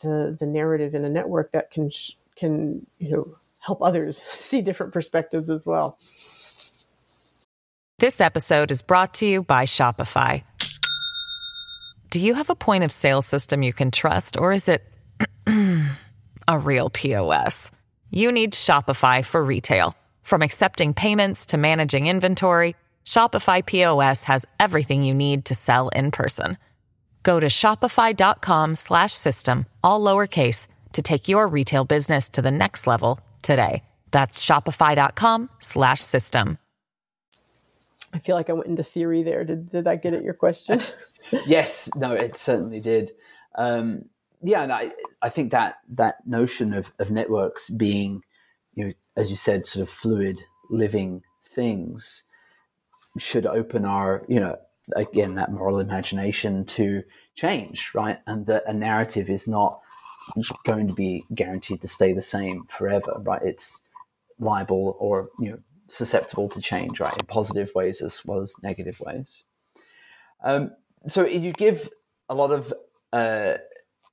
[0.01, 1.89] the the narrative in a network, that can
[2.35, 5.97] can you know help others see different perspectives as well.
[7.99, 10.43] This episode is brought to you by Shopify.
[12.11, 14.83] Do you have a point of sale system you can trust, or is it
[16.47, 17.71] a real POS?
[18.11, 19.95] You need Shopify for retail.
[20.21, 22.75] From accepting payments to managing inventory,
[23.05, 26.57] Shopify POS has everything you need to sell in person.
[27.23, 32.87] Go to shopify.com slash system, all lowercase to take your retail business to the next
[32.87, 33.83] level today.
[34.11, 36.57] That's shopify.com slash system.
[38.13, 39.43] I feel like I went into theory there.
[39.43, 40.79] Did did I get at your question?
[41.45, 43.11] yes, no, it certainly did.
[43.55, 44.05] Um,
[44.41, 44.91] yeah, and I
[45.21, 48.21] I think that that notion of of networks being
[48.77, 50.39] you know, as you said, sort of fluid,
[50.69, 52.23] living things
[53.17, 54.55] should open our, you know,
[54.95, 57.03] again, that moral imagination to
[57.35, 58.19] change, right?
[58.25, 59.79] And that a narrative is not
[60.65, 63.41] going to be guaranteed to stay the same forever, right?
[63.41, 63.83] It's
[64.39, 65.57] liable or, you know,
[65.89, 67.15] susceptible to change, right?
[67.17, 69.43] In positive ways as well as negative ways.
[70.43, 70.71] Um,
[71.05, 71.89] so you give
[72.29, 72.73] a lot of
[73.13, 73.55] uh,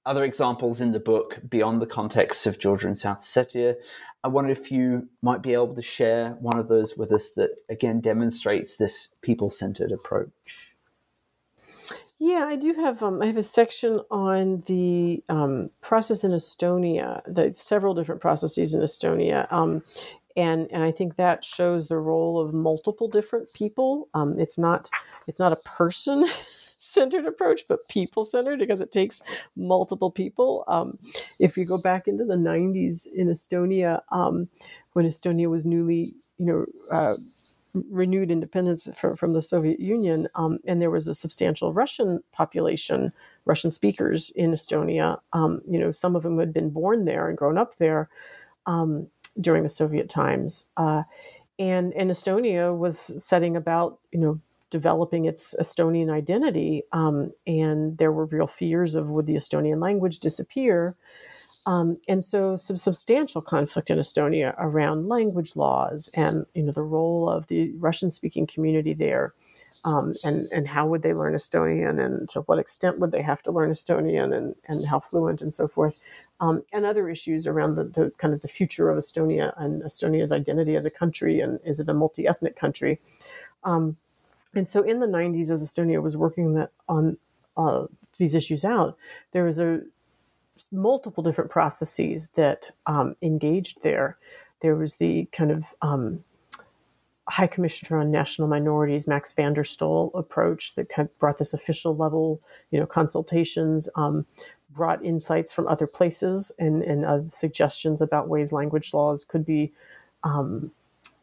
[0.07, 3.75] other examples in the book beyond the context of Georgia and South Ossetia.
[4.23, 7.51] I wondered if you might be able to share one of those with us that
[7.69, 10.75] again demonstrates this people-centered approach.
[12.19, 13.03] Yeah, I do have.
[13.03, 17.21] Um, I have a section on the um, process in Estonia.
[17.27, 19.83] The several different processes in Estonia, um,
[20.37, 24.09] and and I think that shows the role of multiple different people.
[24.15, 24.89] Um, it's not
[25.27, 26.27] it's not a person
[26.85, 29.23] centered approach, but people centered because it takes
[29.57, 30.65] multiple people.
[30.69, 30.99] Um,
[31.39, 34.49] if you go back into the 90s in Estonia, um,
[34.93, 37.17] when Estonia was newly, you know, uh,
[37.91, 43.13] renewed independence for, from the Soviet Union, um, and there was a substantial Russian population,
[43.47, 45.19] Russian speakers in Estonia.
[45.33, 48.09] Um, you know, some of them had been born there and grown up there
[48.67, 49.09] um,
[49.41, 50.67] during the Soviet times.
[50.77, 51.03] Uh,
[51.59, 54.41] and, and Estonia was setting about, you know,
[54.71, 56.83] developing its Estonian identity.
[56.93, 60.97] Um, and there were real fears of would the Estonian language disappear.
[61.67, 66.83] Um, and so some substantial conflict in Estonia around language laws and you know the
[66.83, 69.33] role of the Russian speaking community there.
[69.87, 73.43] Um, and, and how would they learn Estonian and to what extent would they have
[73.43, 76.01] to learn Estonian and, and how fluent and so forth.
[76.41, 80.33] Um, and other issues around the, the, kind of the future of Estonia and Estonia's
[80.33, 82.99] identity as a country and is it a multi-ethnic country.
[83.63, 83.99] Um,
[84.57, 87.17] and so in the 90s, as Estonia was working that on
[87.57, 87.87] uh,
[88.19, 88.97] these issues out,
[89.33, 89.81] there was a
[90.71, 94.17] multiple different processes that um, engaged there.
[94.61, 96.25] There was the kind of um,
[97.29, 101.55] High Commissioner on National Minorities, Max van der Stoel approach that kind of brought this
[101.55, 102.41] official level,
[102.71, 104.27] you know, consultations, um,
[104.71, 109.73] brought insights from other places and, and uh, suggestions about ways language laws could be
[110.25, 110.71] um,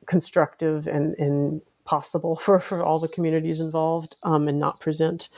[0.06, 5.30] constructive and, and possible for, for all the communities involved um, and not present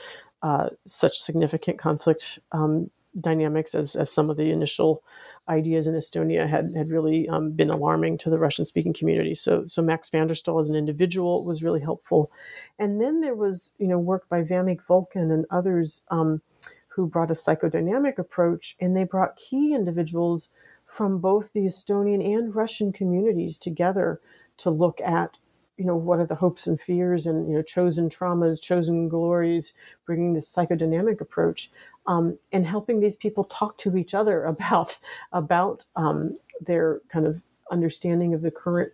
[0.42, 2.90] uh, such significant conflict um,
[3.20, 5.02] dynamics as, as some of the initial
[5.48, 9.34] ideas in Estonia had had really um, been alarming to the Russian speaking community.
[9.34, 12.30] So so Max van der as an individual was really helpful,
[12.78, 16.40] and then there was you know work by Vamik Volkan and others um,
[16.88, 20.48] who brought a psychodynamic approach, and they brought key individuals
[20.86, 24.20] from both the Estonian and Russian communities together
[24.58, 25.36] to look at
[25.76, 29.72] you know what are the hopes and fears and you know chosen traumas chosen glories
[30.06, 31.70] bringing this psychodynamic approach
[32.06, 34.98] um, and helping these people talk to each other about
[35.32, 38.92] about um, their kind of understanding of the current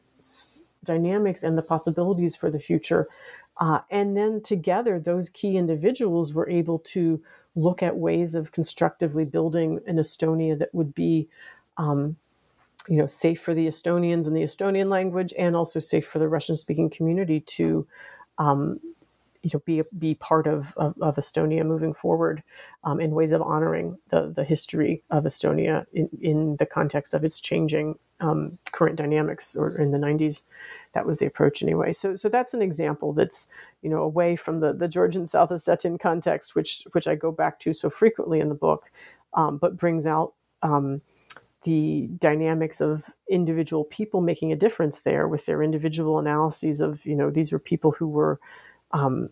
[0.84, 3.08] dynamics and the possibilities for the future.
[3.58, 7.22] Uh, and then together those key individuals were able to
[7.54, 11.28] look at ways of constructively building an estonia that would be
[11.76, 12.16] um,
[12.88, 16.28] you know safe for the Estonians and the Estonian language, and also safe for the
[16.28, 17.86] Russian speaking community to
[18.38, 18.80] um,
[19.42, 22.42] you know be be part of, of, of Estonia moving forward
[22.84, 27.24] um, in ways of honoring the the history of Estonia in, in the context of
[27.24, 30.42] its changing um, current dynamics or in the 90s
[30.92, 31.92] that was the approach anyway.
[31.92, 33.48] So so that's an example that's
[33.82, 37.60] you know away from the the Georgian South Ossetian context which which I go back
[37.60, 38.90] to so frequently in the book
[39.34, 41.00] um, but brings out um,
[41.62, 47.14] the dynamics of individual people making a difference there with their individual analyses of you
[47.14, 48.40] know these were people who were
[48.92, 49.30] um,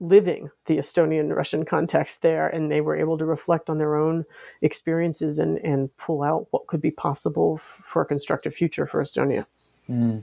[0.00, 4.24] living the Estonian Russian context there, and they were able to reflect on their own
[4.62, 9.46] experiences and, and pull out what could be possible for a constructive future for Estonia.
[9.88, 10.22] Mm.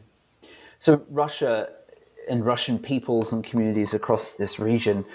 [0.79, 1.69] So, Russia
[2.29, 5.05] and Russian peoples and communities across this region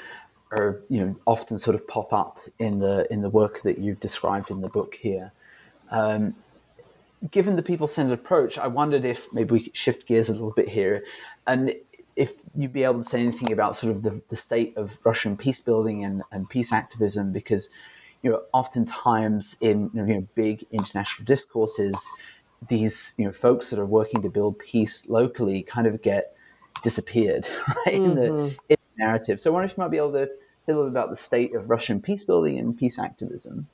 [0.53, 4.01] are, you know, often sort of pop up in the in the work that you've
[4.01, 5.33] described in the book here.
[5.93, 6.35] Um,
[7.31, 10.69] given the people-centered approach, I wondered if maybe we could shift gears a little bit
[10.69, 11.01] here,
[11.47, 11.75] and
[12.17, 15.37] if you'd be able to say anything about sort of the, the state of Russian
[15.37, 17.71] peace building and, and peace activism, because
[18.23, 22.11] you know oftentimes in you know big international discourses,
[22.69, 26.35] these you know folks that are working to build peace locally kind of get
[26.83, 27.49] disappeared
[27.87, 28.05] right, mm-hmm.
[28.05, 28.47] in, the, mm-hmm.
[28.69, 29.41] in, the, narrative.
[29.41, 30.29] So I wonder if you might be able to
[30.61, 33.69] say a little bit about the state of Russian peace building and peace activism.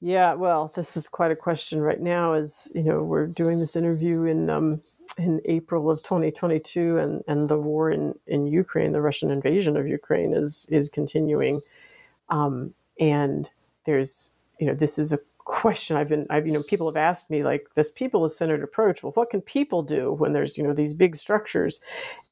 [0.00, 2.34] Yeah, well, this is quite a question right now.
[2.34, 4.80] As you know, we're doing this interview in um,
[5.18, 9.88] in April of 2022, and, and the war in, in Ukraine, the Russian invasion of
[9.88, 11.60] Ukraine, is is continuing.
[12.28, 13.50] Um, and
[13.86, 17.30] there's you know this is a question I've been I've you know people have asked
[17.30, 19.02] me like this people centered approach.
[19.02, 21.80] Well, what can people do when there's you know these big structures,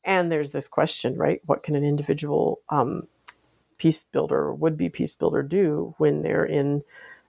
[0.05, 1.41] and there's this question, right?
[1.47, 3.09] What can an individual um,
[3.79, 6.83] peace builder, would be peace builder, do when they're in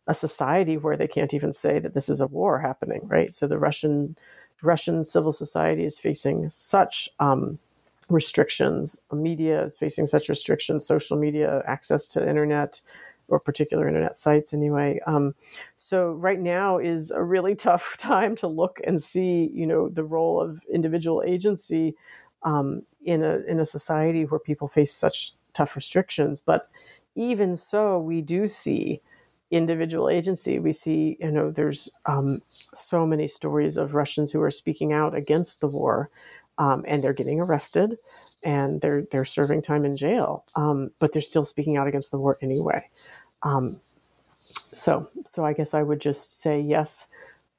[0.10, 3.32] a society where they can't even say that this is a war happening, right?
[3.32, 4.18] So the Russian
[4.62, 7.60] Russian civil society is facing such um,
[8.10, 9.00] restrictions.
[9.14, 10.86] Media is facing such restrictions.
[10.86, 12.82] Social media, access to internet,
[13.30, 15.00] or particular internet sites anyway.
[15.06, 15.36] Um,
[15.76, 20.04] so right now is a really tough time to look and see, you know, the
[20.04, 21.96] role of individual agency
[22.42, 26.42] um, in a in a society where people face such tough restrictions.
[26.42, 26.68] But
[27.16, 29.02] even so, we do see
[29.52, 30.60] individual agency.
[30.60, 32.42] We see, you know, there's um,
[32.74, 36.10] so many stories of Russians who are speaking out against the war,
[36.58, 37.98] um, and they're getting arrested,
[38.44, 42.20] and they're they're serving time in jail, um, but they're still speaking out against the
[42.20, 42.88] war anyway.
[43.44, 43.80] Um,
[44.52, 47.08] so, so I guess I would just say yes.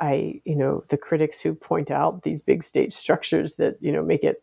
[0.01, 4.03] I, you know, the critics who point out these big state structures that you know
[4.03, 4.43] make it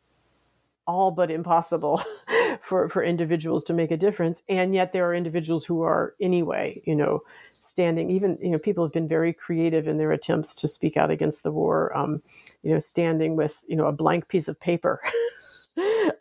[0.88, 2.02] all but impossible
[2.62, 4.42] for, for individuals to make a difference.
[4.50, 7.22] And yet there are individuals who are anyway, you know,
[7.60, 11.12] standing, even, you know, people have been very creative in their attempts to speak out
[11.12, 12.22] against the war, um,
[12.64, 15.02] you know, standing with, you know, a blank piece of paper.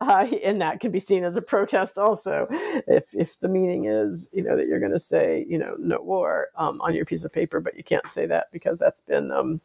[0.00, 2.46] uh, and that can be seen as a protest also
[2.86, 5.98] if, if the meaning is you know that you're going to say you know no
[6.00, 9.30] war um, on your piece of paper but you can't say that because that's been
[9.30, 9.60] um,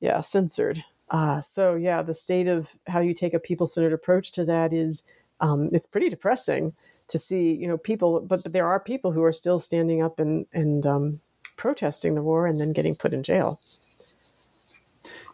[0.00, 4.44] yeah censored uh, so yeah, the state of how you take a people-centered approach to
[4.44, 5.02] that is
[5.40, 6.72] um, it's pretty depressing
[7.08, 7.52] to see.
[7.52, 10.86] You know, people, but, but there are people who are still standing up and and
[10.86, 11.20] um,
[11.56, 13.60] protesting the war and then getting put in jail.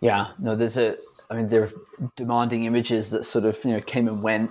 [0.01, 0.97] Yeah, no, there's a.
[1.29, 1.73] I mean, there are
[2.15, 4.51] demanding images that sort of you know came and went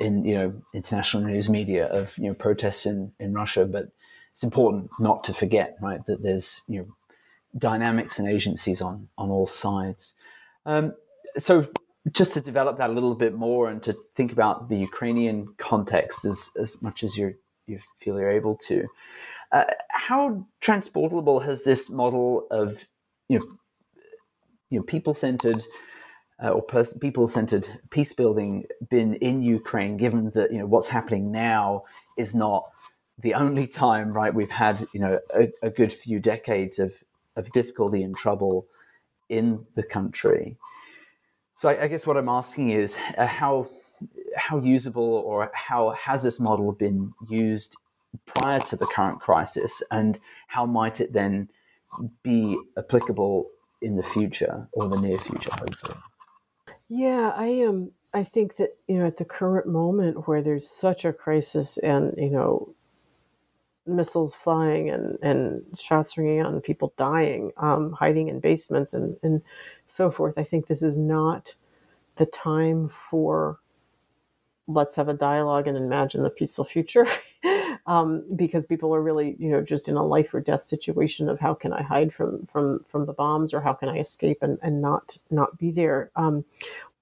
[0.00, 3.88] in you know international news media of you know protests in in Russia, but
[4.32, 6.86] it's important not to forget, right, that there's you know
[7.56, 10.14] dynamics and agencies on on all sides.
[10.66, 10.94] Um,
[11.38, 11.68] so,
[12.12, 16.24] just to develop that a little bit more and to think about the Ukrainian context
[16.24, 17.34] as, as much as you
[17.66, 18.88] you feel you're able to,
[19.52, 22.88] uh, how transportable has this model of
[23.28, 23.46] you know,
[24.70, 25.62] you know people centered
[26.42, 30.88] uh, or pers- people centered peace building been in Ukraine, given that you know what's
[30.88, 31.82] happening now
[32.16, 32.64] is not
[33.18, 34.34] the only time, right?
[34.34, 36.94] We've had you know a, a good few decades of
[37.36, 38.66] of difficulty and trouble
[39.30, 40.58] in the country.
[41.56, 43.68] So I, I guess what I'm asking is uh, how
[44.36, 47.76] how usable or how has this model been used
[48.26, 50.18] prior to the current crisis, and
[50.48, 51.48] how might it then
[52.22, 53.48] be applicable
[53.82, 55.96] in the future or the near future, hopefully?
[56.88, 57.68] Yeah, I am.
[57.68, 61.78] Um, I think that you know at the current moment where there's such a crisis
[61.78, 62.74] and you know
[63.86, 69.16] missiles flying and, and shots ringing out and people dying, um, hiding in basements and,
[69.22, 69.42] and
[69.88, 70.38] so forth.
[70.38, 71.54] I think this is not
[72.16, 73.58] the time for
[74.68, 77.06] let's have a dialogue and imagine the peaceful future
[77.86, 81.40] um, because people are really you know just in a life or death situation of
[81.40, 84.58] how can i hide from from from the bombs or how can i escape and,
[84.62, 86.44] and not not be there um,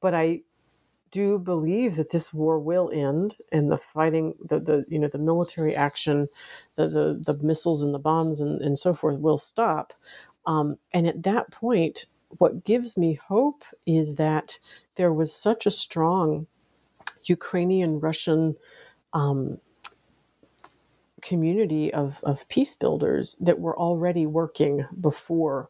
[0.01, 0.41] but i
[1.11, 5.19] do believe that this war will end and the fighting the, the you know the
[5.19, 6.29] military action
[6.77, 9.93] the the, the missiles and the bombs and, and so forth will stop.
[10.47, 12.07] Um, and at that point
[12.39, 14.59] what gives me hope is that
[14.97, 16.47] there was such a strong
[17.25, 18.57] ukrainian russian
[19.15, 19.59] um,
[21.23, 25.69] community of, of peace builders that were already working before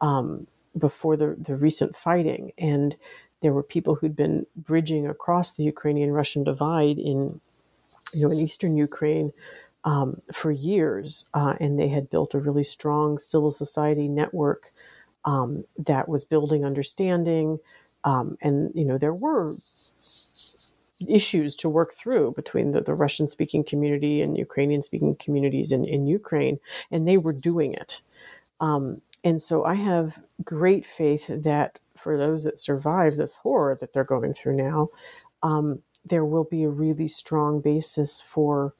[0.00, 0.46] um,
[0.78, 2.52] before the, the recent fighting.
[2.58, 2.96] And
[3.40, 7.40] there were people who'd been bridging across the Ukrainian Russian divide in
[8.12, 9.32] you know, in eastern Ukraine
[9.84, 14.72] um, for years, uh, and they had built a really strong civil society network
[15.24, 17.58] um, that was building understanding.
[18.04, 19.56] Um, and you know, there were
[21.08, 25.84] issues to work through between the, the Russian speaking community and Ukrainian speaking communities in,
[25.84, 26.58] in Ukraine,
[26.90, 28.02] and they were doing it.
[28.60, 33.92] Um, and so I have great faith that for those that survive this horror that
[33.92, 34.88] they're going through now,
[35.42, 38.74] um, there will be a really strong basis for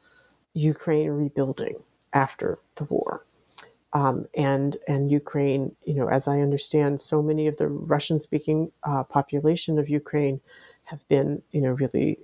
[0.54, 1.76] Ukraine rebuilding
[2.12, 3.24] after the war.
[3.92, 9.02] Um, and and Ukraine, you know, as I understand, so many of the Russian-speaking uh,
[9.02, 10.40] population of Ukraine
[10.84, 12.18] have been, you know, really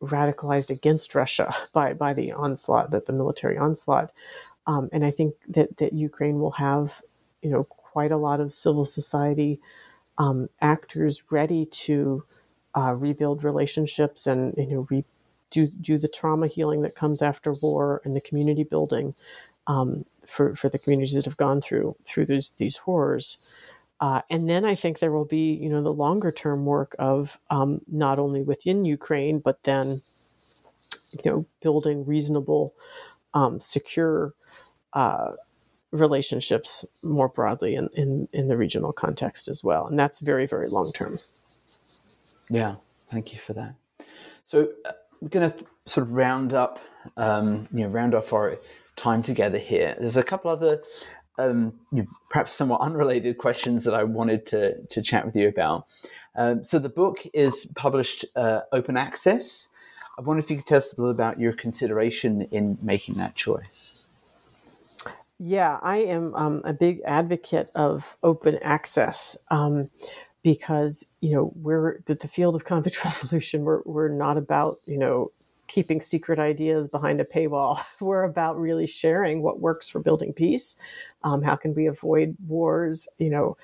[0.00, 4.12] radicalized against Russia by by the onslaught, that the military onslaught.
[4.66, 7.02] Um, and I think that that Ukraine will have,
[7.42, 9.60] you know, quite a lot of civil society
[10.18, 12.24] um, actors ready to
[12.76, 15.04] uh, rebuild relationships and you know re-
[15.50, 19.14] do do the trauma healing that comes after war and the community building
[19.68, 23.38] um, for for the communities that have gone through through these these horrors.
[24.00, 27.38] Uh, and then I think there will be, you know, the longer term work of
[27.50, 30.02] um, not only within Ukraine, but then,
[31.12, 32.74] you know, building reasonable,
[33.34, 34.34] um, secure
[34.94, 35.32] uh,
[35.90, 39.86] relationships more broadly in, in, in the regional context as well.
[39.86, 41.18] And that's very, very long term.
[42.50, 42.76] Yeah,
[43.08, 43.74] thank you for that.
[44.44, 46.78] So uh, we're going to sort of round up,
[47.16, 48.56] um, you know, round off our
[48.96, 49.94] time together here.
[49.98, 50.82] There's a couple other,
[51.38, 55.48] um, you know, perhaps somewhat unrelated questions that I wanted to to chat with you
[55.48, 55.86] about.
[56.36, 59.68] Um, so the book is published uh, open access.
[60.18, 63.36] I wonder if you could tell us a little about your consideration in making that
[63.36, 64.07] choice.
[65.38, 69.88] Yeah, I am um, a big advocate of open access um,
[70.42, 73.64] because you know we're the field of conflict resolution.
[73.64, 75.30] We're we're not about you know
[75.68, 77.78] keeping secret ideas behind a paywall.
[78.00, 80.76] We're about really sharing what works for building peace.
[81.24, 83.06] Um, how can we avoid wars?
[83.18, 83.56] You know,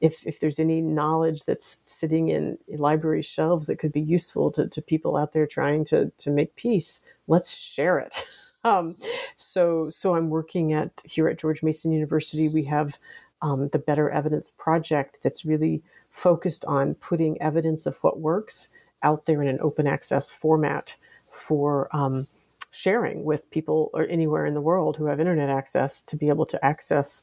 [0.00, 4.66] if, if there's any knowledge that's sitting in library shelves that could be useful to,
[4.68, 8.24] to people out there trying to, to make peace, let's share it.
[8.64, 8.96] Um,
[9.34, 12.48] so, so I'm working at here at George Mason University.
[12.48, 12.98] We have
[13.40, 18.68] um, the Better Evidence Project that's really focused on putting evidence of what works
[19.02, 20.96] out there in an open access format
[21.32, 22.28] for um,
[22.70, 26.46] sharing with people or anywhere in the world who have internet access to be able
[26.46, 27.22] to access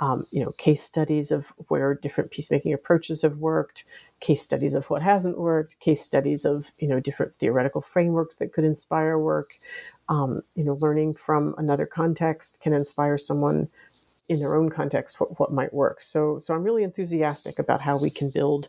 [0.00, 3.84] um, you know case studies of where different peacemaking approaches have worked
[4.20, 8.52] case studies of what hasn't worked case studies of you know different theoretical frameworks that
[8.52, 9.50] could inspire work
[10.08, 13.68] um, you know learning from another context can inspire someone
[14.28, 17.98] in their own context what, what might work so so i'm really enthusiastic about how
[17.98, 18.68] we can build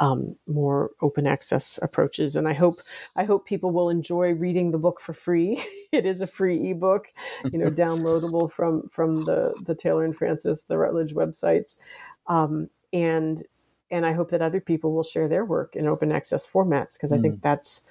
[0.00, 2.36] um, more open access approaches.
[2.36, 2.78] And I hope
[3.16, 5.62] I hope people will enjoy reading the book for free.
[5.92, 7.08] it is a free ebook,
[7.52, 11.78] you know, downloadable from from the the Taylor and Francis, the Routledge websites,
[12.26, 13.44] um, and
[13.90, 17.12] and I hope that other people will share their work in open access formats because
[17.12, 17.42] I think mm.
[17.42, 17.82] that's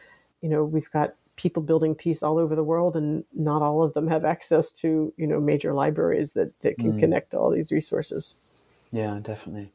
[0.41, 3.93] you know we've got people building peace all over the world and not all of
[3.93, 6.99] them have access to you know major libraries that that can mm.
[6.99, 8.35] connect to all these resources
[8.91, 9.71] yeah definitely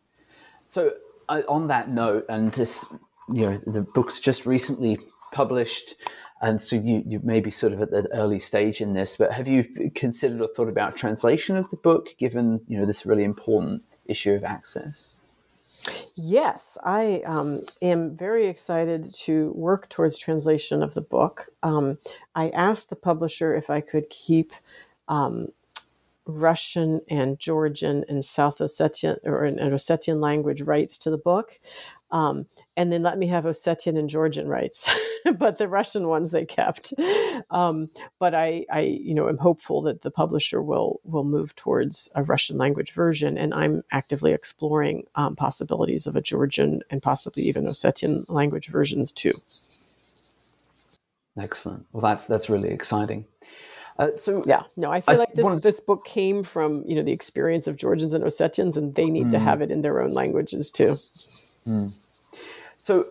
[0.67, 0.93] so
[1.29, 2.85] on that note, and this,
[3.33, 4.99] you know, the book's just recently
[5.33, 5.95] published,
[6.41, 9.33] and so you you may be sort of at the early stage in this, but
[9.33, 9.65] have you
[9.95, 14.33] considered or thought about translation of the book, given you know this really important issue
[14.33, 15.22] of access?
[16.15, 21.47] Yes, I um, am very excited to work towards translation of the book.
[21.63, 21.99] Um,
[22.35, 24.53] I asked the publisher if I could keep
[25.09, 25.49] um,
[26.27, 31.59] Russian and Georgian and South Ossetian or an, Ossetian language rights to the book.
[32.11, 34.89] Um, and then let me have Ossetian and Georgian rights,
[35.39, 36.93] but the Russian ones they kept.
[37.51, 42.09] Um, but I, I, you know, am hopeful that the publisher will will move towards
[42.15, 47.45] a Russian language version, and I'm actively exploring um, possibilities of a Georgian and possibly
[47.45, 49.33] even Ossetian language versions too.
[51.39, 51.87] Excellent.
[51.93, 53.27] Well, that's that's really exciting.
[53.99, 55.63] Uh, so yeah, no, I feel I like this wanted...
[55.63, 59.27] this book came from you know the experience of Georgians and Ossetians, and they need
[59.27, 59.31] mm.
[59.33, 60.99] to have it in their own languages too.
[61.67, 61.93] Mm.
[62.79, 63.07] So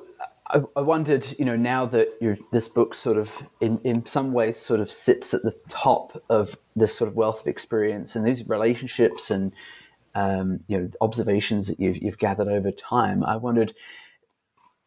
[0.51, 2.09] I, I, wondered, you know, now that
[2.51, 6.57] this book sort of in in some ways sort of sits at the top of
[6.75, 9.53] this sort of wealth of experience and these relationships and
[10.13, 13.23] um, you know observations that you've you've gathered over time.
[13.23, 13.73] I wondered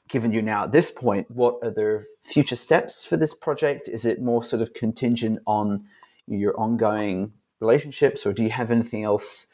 [0.09, 3.89] given you now at this point, what are the future steps for this project?
[3.89, 5.85] Is it more sort of contingent on
[6.27, 9.47] your ongoing relationships, or do you have anything else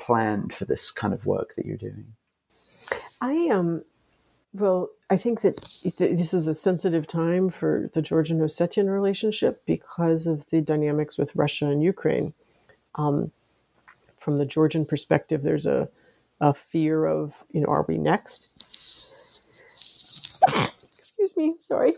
[0.00, 2.06] planned for this kind of work that you're doing?
[3.20, 3.48] I.
[3.50, 3.84] Um,
[4.54, 5.56] well, I think that
[5.98, 11.34] this is a sensitive time for the Georgian Ossetian relationship because of the dynamics with
[11.34, 12.34] Russia and Ukraine.
[12.94, 13.32] Um,
[14.16, 15.88] from the Georgian perspective, there's a,
[16.40, 18.48] a fear of, you know, are we next?
[20.96, 21.94] Excuse me, sorry.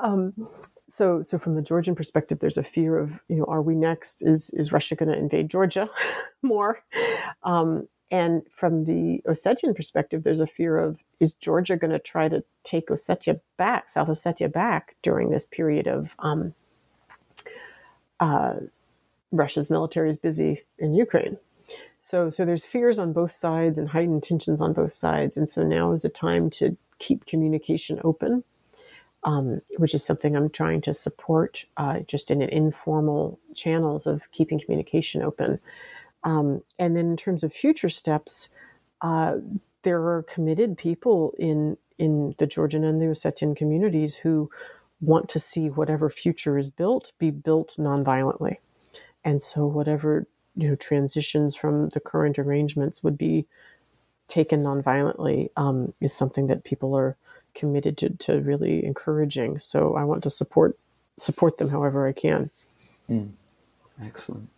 [0.00, 0.48] Um,
[0.88, 4.22] so, so from the Georgian perspective, there's a fear of, you know, are we next?
[4.22, 5.90] Is is Russia going to invade Georgia
[6.42, 6.80] more?
[7.42, 12.28] Um, and from the Ossetian perspective, there's a fear of is Georgia going to try
[12.28, 16.54] to take Ossetia back, South Ossetia back during this period of um,
[18.20, 18.54] uh,
[19.32, 21.36] Russia's military is busy in Ukraine.
[22.00, 25.62] So, so there's fears on both sides and heightened tensions on both sides, and so
[25.62, 28.42] now is a time to keep communication open,
[29.24, 34.58] um, which is something I'm trying to support, uh, just in informal channels of keeping
[34.58, 35.60] communication open.
[36.24, 38.48] Um, and then in terms of future steps,
[39.00, 39.36] uh,
[39.82, 44.50] there are committed people in in the Georgian and the Ossetian communities who
[45.00, 48.56] want to see whatever future is built be built nonviolently.
[49.24, 53.46] And so whatever you know transitions from the current arrangements would be
[54.26, 57.16] taken nonviolently um, is something that people are
[57.54, 59.58] committed to, to really encouraging.
[59.58, 60.78] So I want to support
[61.16, 62.50] support them however I can.
[63.08, 63.30] Mm.
[64.02, 64.48] Excellent.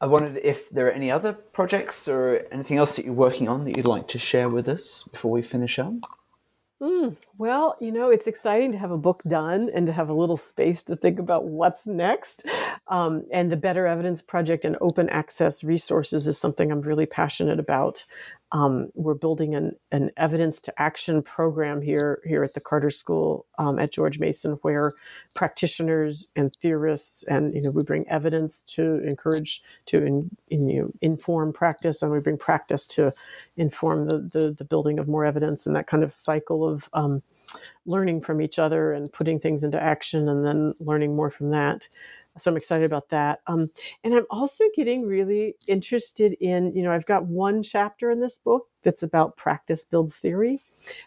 [0.00, 3.64] I wondered if there are any other projects or anything else that you're working on
[3.64, 5.94] that you'd like to share with us before we finish up.
[6.82, 10.14] Mm, well, you know, it's exciting to have a book done and to have a
[10.14, 12.46] little space to think about what's next.
[12.88, 17.58] Um, and the Better Evidence Project and open access resources is something I'm really passionate
[17.58, 18.06] about.
[18.52, 23.44] Um, we're building an, an evidence to action program here here at the Carter School
[23.58, 24.92] um, at George Mason, where
[25.34, 30.82] practitioners and theorists and you know we bring evidence to encourage to in, in, you
[30.82, 33.12] know, inform practice, and we bring practice to
[33.56, 37.22] inform the, the, the building of more evidence, and that kind of cycle of um,
[37.86, 41.88] learning from each other and putting things into action, and then learning more from that
[42.38, 43.40] so I'm excited about that.
[43.46, 43.70] Um,
[44.04, 48.38] and I'm also getting really interested in, you know, I've got one chapter in this
[48.38, 50.62] book that's about practice builds theory.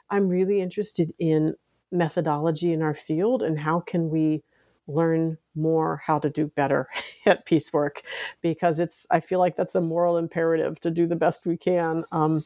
[0.09, 1.55] I'm really interested in
[1.91, 4.43] methodology in our field and how can we
[4.87, 6.87] learn more how to do better
[7.25, 8.01] at peace work
[8.41, 12.03] because it's i feel like that's a moral imperative to do the best we can
[12.11, 12.43] um,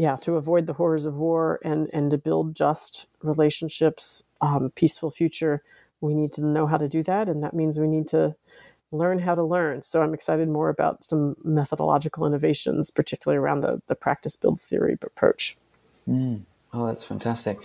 [0.00, 5.10] yeah to avoid the horrors of war and and to build just relationships um, peaceful
[5.10, 5.62] future
[6.00, 8.34] we need to know how to do that and that means we need to
[8.92, 13.82] learn how to learn so i'm excited more about some methodological innovations particularly around the,
[13.88, 15.58] the practice builds theory approach
[16.08, 16.40] mm.
[16.72, 17.58] Oh that's fantastic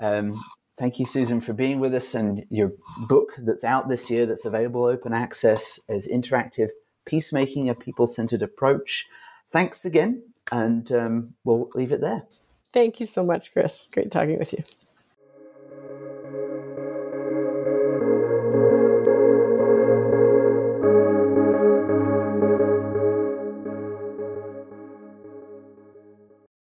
[0.00, 0.34] Um,
[0.78, 2.72] thank you, Susan, for being with us and your
[3.08, 6.70] book that's out this year that's available open access as interactive
[7.04, 9.06] peacemaking, a people centered approach.
[9.50, 10.22] Thanks again,
[10.52, 12.26] and um, we'll leave it there.
[12.72, 13.88] Thank you so much, Chris.
[13.90, 14.64] Great talking with you.